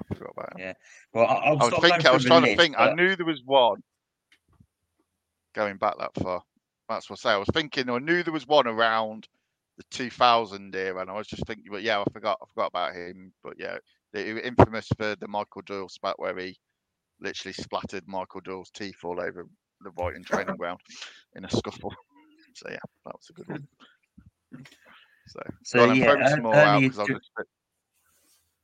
[0.01, 0.67] I forgot about him.
[0.67, 0.73] Yeah.
[1.13, 2.07] Well, I, I was, I was thinking.
[2.07, 2.77] I was trying list, to think.
[2.77, 2.91] But...
[2.91, 3.83] I knew there was one
[5.55, 6.43] going back that far.
[6.89, 7.35] That's what I say.
[7.35, 7.91] I was thinking.
[7.91, 9.29] I knew there was one around
[9.77, 11.67] the 2000 era, and I was just thinking.
[11.71, 12.39] But yeah, I forgot.
[12.41, 13.33] I forgot about him.
[13.43, 13.79] But yeah,
[14.13, 16.57] the infamous for the Michael Doyle spat where he
[17.21, 19.47] literally splattered Michael Doyle's teeth all over
[19.85, 20.81] the Brighton training ground
[21.35, 21.93] in a scuffle.
[22.55, 23.67] So yeah, that was a good one.
[25.29, 27.49] So, So, on, yeah, throw me more out earlier 'cause I'm just a bit-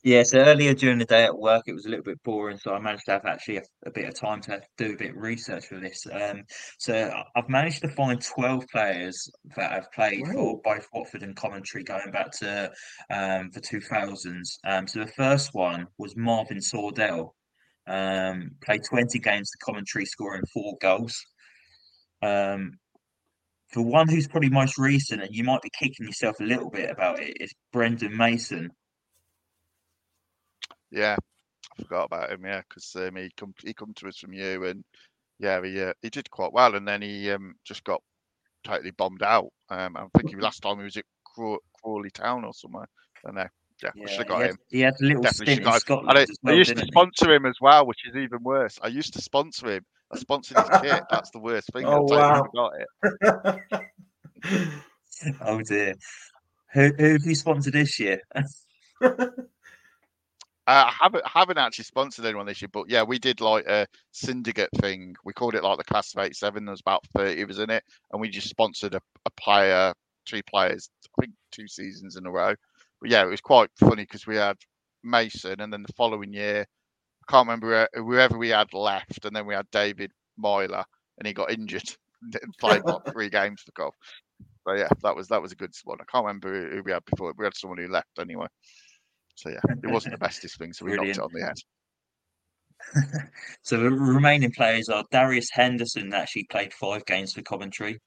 [0.05, 2.73] Yeah, so earlier during the day at work, it was a little bit boring, so
[2.73, 5.16] I managed to have actually a, a bit of time to do a bit of
[5.16, 6.07] research for this.
[6.12, 6.45] Um,
[6.79, 11.83] so I've managed to find 12 players that have played for both Watford and Coventry
[11.83, 12.71] going back to
[13.11, 14.59] um, the 2000s.
[14.64, 17.31] Um, so the first one was Marvin Sordell,
[17.89, 21.24] um, played 20 games for Coventry, scoring four goals.
[22.22, 22.78] Um,
[23.72, 26.91] the one who's probably most recent, and you might be kicking yourself a little bit
[26.91, 28.70] about it, is Brendan Mason.
[30.91, 31.16] Yeah,
[31.78, 32.45] I forgot about him.
[32.45, 34.84] Yeah, because um, he come he come to us from you, and
[35.39, 38.03] yeah, he uh, he did quite well, and then he um, just got
[38.64, 39.49] totally bombed out.
[39.68, 42.89] Um, I think he, last time he was at Craw- Crawley Town or somewhere.
[43.24, 43.49] I don't know.
[43.83, 44.59] Yeah, I should have he got had, him.
[44.70, 45.72] he had a little Definitely stint in.
[45.72, 46.93] Scotland And I, as I used to didn't he?
[46.93, 48.79] sponsor him as well, which is even worse.
[48.83, 49.85] I used to sponsor him.
[50.12, 51.03] I sponsored his kit.
[51.11, 51.85] That's the worst thing.
[51.87, 52.45] Oh, wow.
[52.45, 53.83] forgot it.
[55.41, 55.95] Oh dear.
[56.74, 58.20] Who who have you sponsored this year?
[60.68, 63.87] Uh, I haven't haven't actually sponsored anyone this year, but yeah, we did like a
[64.12, 65.16] syndicate thing.
[65.24, 66.62] We called it like the class of '87.
[66.66, 69.95] There was about 30 of us in it, and we just sponsored a, a player,
[70.26, 72.55] two players, I think two seasons in a row.
[73.01, 74.57] But yeah, it was quite funny because we had
[75.05, 76.67] Mason, and then the following year,
[77.29, 80.85] I can't remember who- whoever we had left, and then we had David Meyler,
[81.19, 81.89] and he got injured
[82.43, 83.95] and played like three games for Cov.
[84.67, 85.99] So yeah, that was that was a good one.
[86.01, 87.33] I can't remember who- we had before.
[87.37, 88.47] We had someone who left anyway.
[89.37, 91.57] So yeah, it wasn't the bestest thing, so we knocked it on the head.
[93.63, 98.01] So the remaining players are Darius Henderson, that actually played five games for Coventry.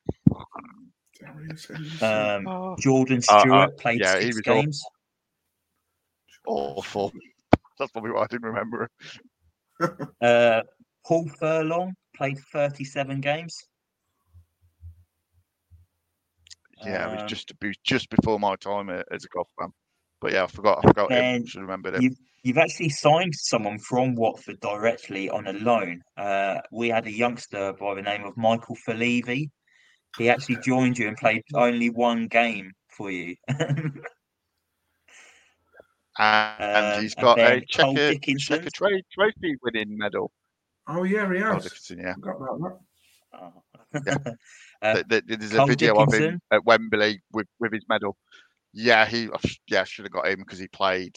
[1.22, 2.46] Darius Henderson.
[2.48, 4.84] Um, Jordan Uh, uh, Stewart played yeah, six games.
[6.48, 7.14] Awful.
[7.80, 8.90] That's probably why I didn't remember.
[10.22, 10.62] Uh,
[11.08, 13.58] Paul Furlong played 37 games.
[16.86, 19.70] Yeah, it Um, was just it was just before my time as a Cov fan.
[20.20, 20.80] But yeah, I forgot.
[20.84, 21.18] I forgot him.
[21.18, 22.04] then Should have remembered him.
[22.04, 26.02] You've you've actually signed someone from Watford directly on a loan.
[26.18, 29.50] Uh, we had a youngster by the name of Michael Folivi.
[30.18, 33.36] He actually joined you and played only one game for you.
[36.20, 40.32] And, and Um, he's and got a checker, Checkatrade trophy winning medal.
[40.88, 41.64] Oh yeah, he Oh, has.
[41.64, 42.14] Dickinson, yeah.
[42.16, 42.80] Forgot about
[43.34, 43.64] Oh.
[44.06, 44.18] Yeah.
[44.84, 46.42] Uh, Th- th- There's a Cole video of him Dickinson.
[46.52, 48.18] at Wembley with, with his medal.
[48.74, 49.30] Yeah, he
[49.68, 51.16] yeah should have got him because he played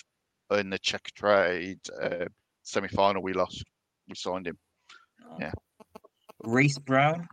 [0.51, 2.26] in the Checkatrade uh,
[2.62, 3.22] semi final.
[3.22, 3.64] We lost.
[4.07, 4.59] We signed him.
[5.40, 5.53] Yeah.
[6.42, 7.26] Reece Brown.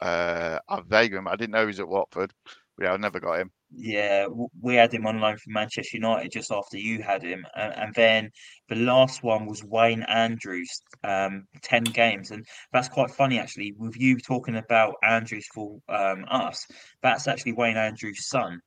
[0.00, 1.30] Uh, I vaguely remember.
[1.30, 2.32] I didn't know he was at Watford.
[2.76, 3.50] But yeah, I never got him.
[3.74, 4.28] Yeah,
[4.62, 7.94] we had him on loan from Manchester United just after you had him, and, and
[7.94, 8.30] then
[8.68, 13.72] the last one was Wayne Andrews, um, ten games, and that's quite funny actually.
[13.76, 16.66] With you talking about Andrews for um, us,
[17.02, 18.60] that's actually Wayne Andrews' son.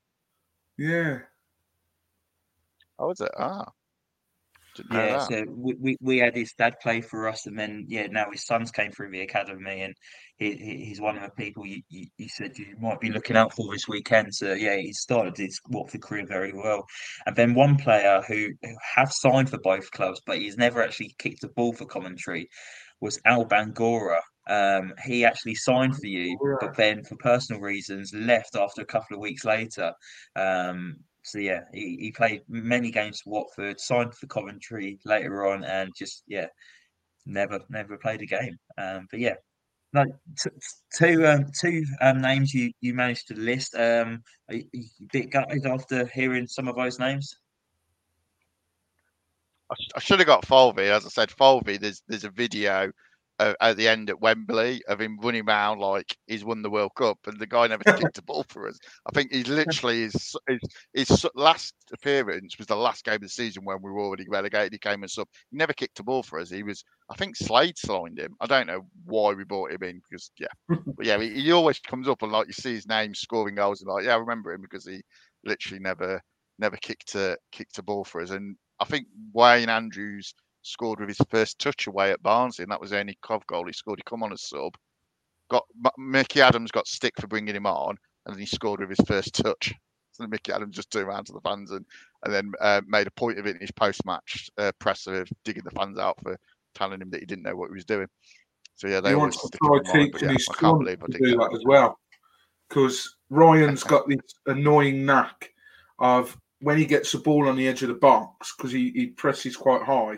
[0.78, 1.20] Yeah.
[3.00, 3.32] Oh, was it?
[3.36, 3.81] Ah, didn't know
[4.90, 5.28] Yeah, that.
[5.28, 8.46] so we, we, we had his dad play for us, and then yeah, now his
[8.46, 9.94] sons came through the academy, and
[10.38, 13.36] he, he he's one of the people you, you, you said you might be looking
[13.36, 14.34] out for this weekend.
[14.34, 16.86] So yeah, he started his Watford career very well,
[17.26, 21.16] and then one player who, who have signed for both clubs, but he's never actually
[21.18, 22.50] kicked a ball for Coventry,
[23.02, 24.20] was Al Bangura.
[24.50, 29.16] Um, he actually signed for you, but then for personal reasons left after a couple
[29.16, 29.94] of weeks later.
[30.36, 35.64] Um, so yeah, he, he played many games for Watford, signed for Coventry later on,
[35.64, 36.48] and just yeah,
[37.26, 38.58] never never played a game.
[38.78, 39.36] Um, but yeah,
[39.94, 40.06] no,
[40.42, 40.50] t-
[40.98, 43.76] two um, two um, names you you managed to list.
[43.76, 47.36] Um, are you, a bit gutted after hearing some of those names?
[49.70, 50.90] I, sh- I should have got Folvey.
[50.90, 51.80] As I said, Folvey.
[51.80, 52.92] There's there's a video
[53.42, 56.92] uh, at the end at Wembley of him running around like he's won the World
[56.96, 58.78] Cup, and the guy never kicked a ball for us.
[59.08, 60.60] I think he literally his his,
[60.94, 64.74] his last appearance was the last game of the season when we were already relegated.
[64.74, 65.28] He came and sub.
[65.50, 66.52] He never kicked a ball for us.
[66.52, 66.84] He was.
[67.10, 68.36] I think Slade signed him.
[68.40, 71.80] I don't know why we brought him in because yeah, but yeah, he, he always
[71.80, 74.54] comes up and like you see his name scoring goals and like yeah, I remember
[74.54, 75.02] him because he
[75.44, 76.22] literally never
[76.60, 78.30] never kicked a kicked a ball for us.
[78.30, 82.82] And I think Wayne Andrews scored with his first touch away at Barnsley, and that
[82.82, 84.00] was the only Cov goal he scored.
[84.00, 84.76] He come on as sub.
[85.50, 85.66] Got
[85.98, 89.34] Micky Adams got stick for bringing him on, and then he scored with his first
[89.36, 89.74] touch.
[90.14, 91.86] So Micky Adams just turned around to the fans and
[92.24, 95.30] and then uh, made a point of it in his post match uh, presser of
[95.46, 96.38] digging the fans out for
[96.76, 98.08] telling him that he didn't know what he was doing.
[98.76, 100.54] So yeah, they He always wants to stick try him in teaching yeah, his I
[100.56, 101.98] can't believe I did do get that as well.
[102.68, 105.54] Because Ryan's got this annoying knack
[106.00, 109.08] of when he gets the ball on the edge of the box because he, he
[109.08, 110.18] presses quite high,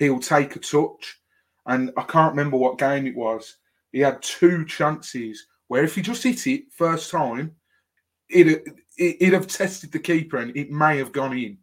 [0.00, 1.20] he'll take a touch.
[1.66, 3.58] And I can't remember what game it was.
[3.92, 7.54] He had two chances where if he just hit it first time,
[8.28, 8.64] it
[8.98, 11.58] it'd have tested the keeper and it may have gone in.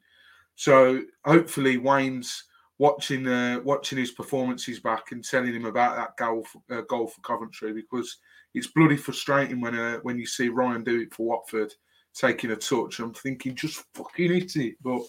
[0.56, 2.44] So hopefully Wayne's
[2.80, 7.08] watching uh, watching his performances back and telling him about that goal for, uh, goal
[7.08, 8.18] for Coventry because
[8.54, 11.74] it's bloody frustrating when uh, when you see Ryan do it for Watford
[12.14, 13.00] taking a touch.
[13.00, 15.02] I'm thinking just fucking hit it, but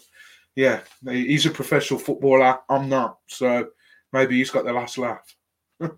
[0.55, 2.59] yeah, he's a professional footballer.
[2.69, 3.69] I'm not, so
[4.11, 5.35] maybe he's got the last laugh.
[5.81, 5.91] Oh,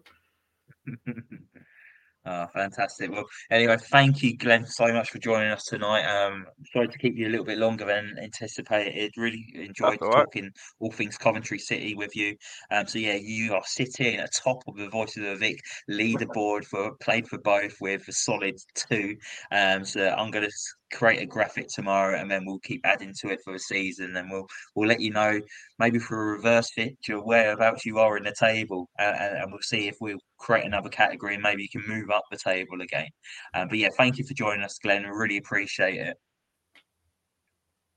[2.53, 3.11] fantastic.
[3.11, 6.05] Well, anyway, thank you, Glenn, so much for joining us tonight.
[6.05, 9.13] Um, sorry to keep you a little bit longer than anticipated.
[9.17, 10.25] Really enjoyed all right.
[10.25, 12.35] talking all things Coventry City with you.
[12.69, 16.65] Um, so yeah, you are sitting at top of the Voice of the Vic leaderboard
[16.65, 19.15] for played for both with a solid two.
[19.51, 20.51] Um, so I'm going to
[20.91, 24.29] create a graphic tomorrow and then we'll keep adding to it for the season and
[24.29, 25.39] we'll we'll let you know
[25.79, 29.61] maybe for a reverse picture whereabouts you are in the table uh, and, and, we'll
[29.61, 33.07] see if we'll create another category and maybe you can move up the table again.
[33.53, 35.05] Um, but yeah thank you for joining us glenn.
[35.05, 36.17] I really appreciate it.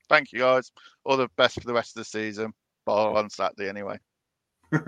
[0.09, 0.71] Thank you guys.
[1.05, 2.53] All the best for the rest of the season
[2.87, 3.99] bar on saturday anyway.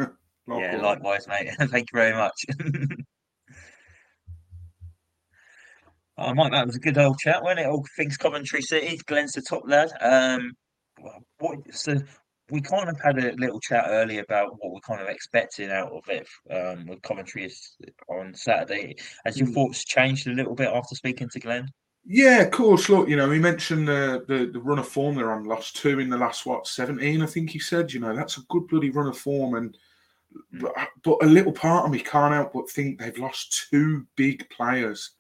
[0.49, 1.51] Yeah likewise mate.
[1.59, 2.45] Thank you very much
[6.19, 7.67] Oh, Mike, that was a good old chat, wasn't it?
[7.67, 8.99] All things Coventry City.
[9.07, 9.91] Glenn's the top lad.
[10.01, 10.53] Um,
[11.39, 11.97] what, so
[12.51, 15.93] we kind of had a little chat earlier about what we're kind of expecting out
[15.93, 17.53] of it um, with Coventry
[18.09, 18.97] on Saturday.
[19.25, 19.55] Has your mm.
[19.55, 21.69] thoughts changed a little bit after speaking to Glenn?
[22.07, 22.89] Yeah, of course.
[22.89, 25.99] Look, you know, he mentioned the, the, the run of form they're on, lost two
[25.99, 27.93] in the last what seventeen, I think he said.
[27.93, 29.77] You know, that's a good bloody run of form, and
[30.55, 30.61] mm.
[30.61, 34.49] but, but a little part of me can't help but think they've lost two big
[34.51, 35.11] players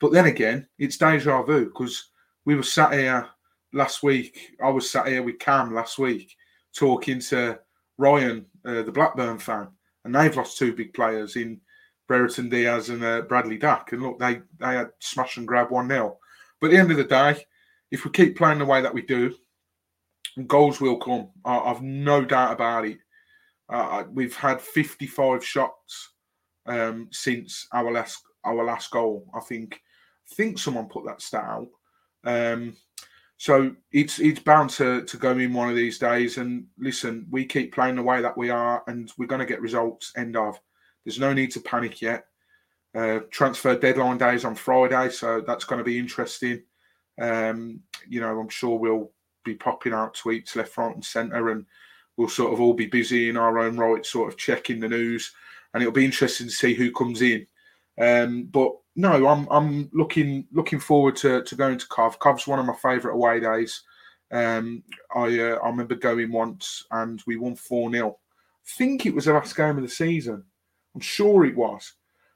[0.00, 2.10] but then again, it's deja vu because
[2.44, 3.28] we were sat here
[3.72, 4.56] last week.
[4.62, 6.34] I was sat here with Cam last week
[6.74, 7.58] talking to
[7.98, 9.68] Ryan, uh, the Blackburn fan,
[10.04, 11.60] and they've lost two big players in
[12.08, 13.92] Brereton Diaz and uh, Bradley Dack.
[13.92, 16.18] And look, they, they had smash and grab 1 0.
[16.60, 17.44] But at the end of the day,
[17.90, 19.34] if we keep playing the way that we do,
[20.46, 21.28] goals will come.
[21.44, 22.98] I, have no doubt about it.
[23.68, 26.12] Uh, we've had 55 shots
[26.66, 29.26] um, since our last our last goal.
[29.34, 29.80] I think
[30.34, 31.68] think someone put that stat out.
[32.24, 32.76] Um,
[33.36, 36.36] so it's it's bound to, to go in one of these days.
[36.36, 39.62] And listen, we keep playing the way that we are, and we're going to get
[39.62, 40.12] results.
[40.16, 40.60] End of.
[41.04, 42.26] There's no need to panic yet.
[42.94, 46.62] Uh, transfer deadline days on Friday, so that's going to be interesting.
[47.20, 49.10] Um, you know, I'm sure we'll
[49.44, 51.64] be popping out tweets left, right, and centre, and
[52.16, 55.32] we'll sort of all be busy in our own right, sort of checking the news.
[55.72, 57.46] And it'll be interesting to see who comes in.
[57.98, 62.18] Um, but no, I'm I'm looking looking forward to, to going to Cov.
[62.18, 63.82] Cov's one of my favourite away days.
[64.30, 64.82] Um,
[65.16, 69.24] I uh, I remember going once and we won four 0 I think it was
[69.24, 70.44] the last game of the season.
[70.94, 71.94] I'm sure it was,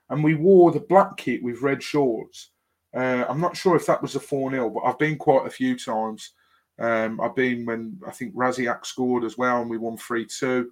[0.09, 2.51] and we wore the black kit with red shorts.
[2.97, 5.51] Uh, I'm not sure if that was a four 0 but I've been quite a
[5.51, 6.33] few times.
[6.79, 10.71] Um, I've been when I think Raziak scored as well, and we won three two.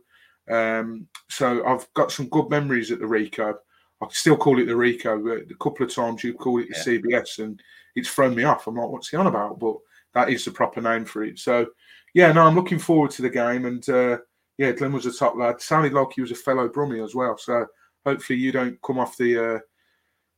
[0.50, 3.56] Um, so I've got some good memories at the Ricoh.
[4.02, 5.50] I still call it the Ricoh.
[5.50, 6.98] A couple of times you call it the yeah.
[6.98, 7.62] CBS, and
[7.94, 8.66] it's thrown me off.
[8.66, 9.60] I'm like, what's he on about?
[9.60, 9.76] But
[10.14, 11.38] that is the proper name for it.
[11.38, 11.66] So,
[12.14, 13.66] yeah, no, I'm looking forward to the game.
[13.66, 14.18] And uh,
[14.58, 15.60] yeah, Glenn was a top lad.
[15.60, 17.38] Sounded like he was a fellow Brummie as well.
[17.38, 17.66] So
[18.04, 19.58] hopefully you don't come off the uh,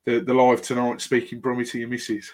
[0.05, 2.31] the, the live tonight speaking Brummie to your missus.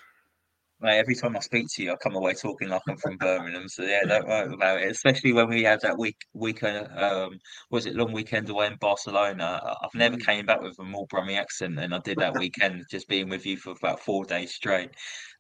[0.83, 3.69] Mate, every time I speak to you, I come away talking like I'm from Birmingham.
[3.69, 4.91] So yeah, don't worry about it.
[4.91, 7.39] Especially when we had that week weekend, um,
[7.71, 9.61] was it long weekend away in Barcelona?
[9.83, 10.25] I've never mm.
[10.25, 13.45] came back with a more Brummie accent than I did that weekend, just being with
[13.45, 14.91] you for about four days straight.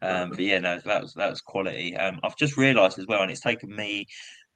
[0.03, 1.97] Um, but yeah, no, that was that was quality.
[1.97, 4.07] Um, I've just realised as well, and it's taken me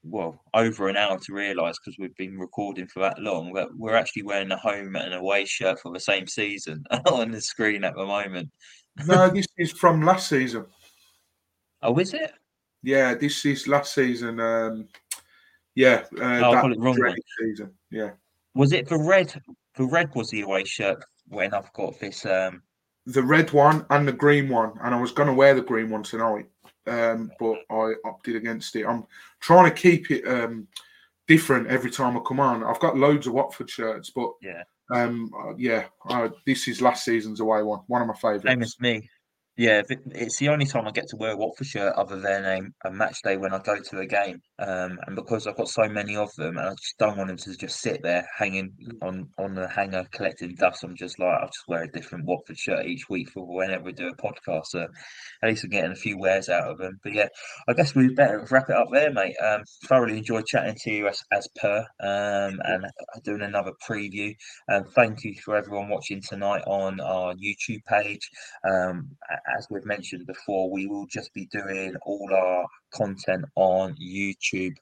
[0.03, 3.95] well over an hour to realise because we've been recording for that long but we're
[3.95, 7.95] actually wearing a home and away shirt for the same season on the screen at
[7.95, 8.51] the moment
[9.07, 10.67] no, this is from last season.
[11.83, 12.33] Oh, is it?
[12.83, 14.41] Yeah, this is last season.
[14.41, 14.89] Um,
[15.75, 17.17] yeah, uh, oh, I got it wrong.
[17.41, 17.73] Season.
[17.91, 18.11] Yeah.
[18.55, 19.35] Was it the red?
[19.77, 22.25] The red was the away shirt when I've got this.
[22.25, 22.63] Um...
[23.07, 25.91] The red one and the green one, and I was going to wear the green
[25.91, 26.47] one tonight,
[26.87, 28.87] um, but I opted against it.
[28.87, 29.05] I'm
[29.41, 30.69] trying to keep it um,
[31.27, 32.65] different every time I come on.
[32.65, 37.05] I've got loads of Watford shirts, but yeah, um, uh, yeah, uh, this is last
[37.05, 38.45] season's away one, one of my favourites.
[38.45, 39.09] Same as me.
[39.57, 42.89] Yeah, it's the only time I get to wear a Watford shirt other than a,
[42.89, 44.41] a match day when I go to a game.
[44.59, 47.37] Um, and because I've got so many of them, and I just don't want them
[47.37, 50.83] to just sit there hanging on on the hanger collecting dust.
[50.83, 53.93] I'm just like I'll just wear a different Watford shirt each week for whenever we
[53.93, 54.67] do a podcast.
[54.67, 54.89] So
[55.43, 56.99] at least I'm getting a few wears out of them.
[57.05, 57.29] But yeah,
[57.69, 59.37] I guess we'd better wrap it up there, mate.
[59.41, 62.85] Um, thoroughly enjoyed chatting to you as, as per, um, and
[63.23, 64.35] doing another preview.
[64.73, 68.29] Um, thank you for everyone watching tonight on our YouTube page.
[68.69, 69.11] Um,
[69.57, 74.77] as we've mentioned before, we will just be doing all our content on YouTube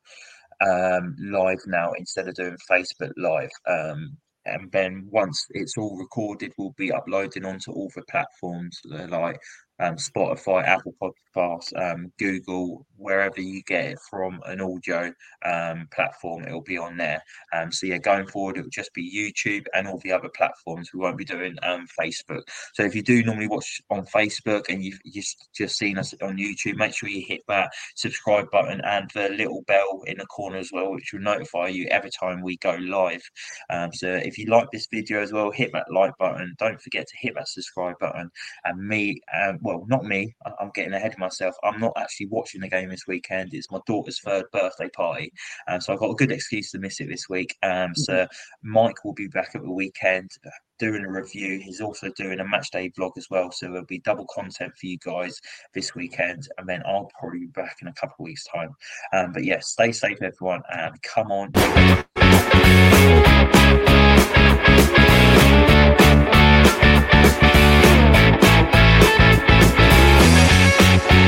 [0.64, 3.50] um, live now instead of doing Facebook live.
[3.66, 9.38] Um, and then once it's all recorded, we'll be uploading onto all the platforms like
[9.82, 15.12] um, Spotify, Apple Podcasts, um, Google, wherever you get it from an audio
[15.44, 17.20] um, platform, it'll be on there.
[17.52, 20.90] Um, so yeah, going forward, it'll just be YouTube and all the other platforms.
[20.92, 22.42] We won't be doing um, Facebook.
[22.74, 26.36] So if you do normally watch on Facebook and you've just just seen us on
[26.36, 30.58] YouTube, make sure you hit that subscribe button and the little bell in the corner
[30.58, 33.22] as well, which will notify you every time we go live.
[33.68, 36.54] Um, so if you like this video as well, hit that like button.
[36.58, 38.30] Don't forget to hit that subscribe button.
[38.64, 40.34] And me, um, well well, not me.
[40.60, 41.54] I'm getting ahead of myself.
[41.62, 43.54] I'm not actually watching the game this weekend.
[43.54, 45.32] It's my daughter's third birthday party,
[45.68, 47.56] um, so I've got a good excuse to miss it this week.
[47.62, 48.72] Um, so mm-hmm.
[48.72, 51.60] Mike will be back at the weekend uh, doing a review.
[51.60, 54.86] He's also doing a match day vlog as well, so there'll be double content for
[54.86, 55.40] you guys
[55.74, 58.74] this weekend, and then I'll probably be back in a couple of weeks' time.
[59.12, 61.52] Um, but yes, yeah, stay safe, everyone, and come on.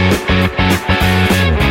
[0.04, 1.63] Música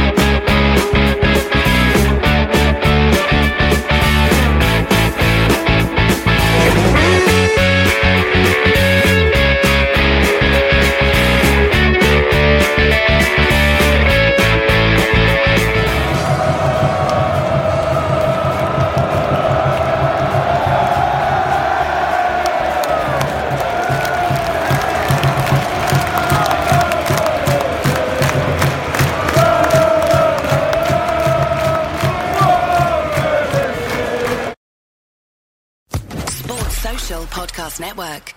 [37.79, 38.35] Network.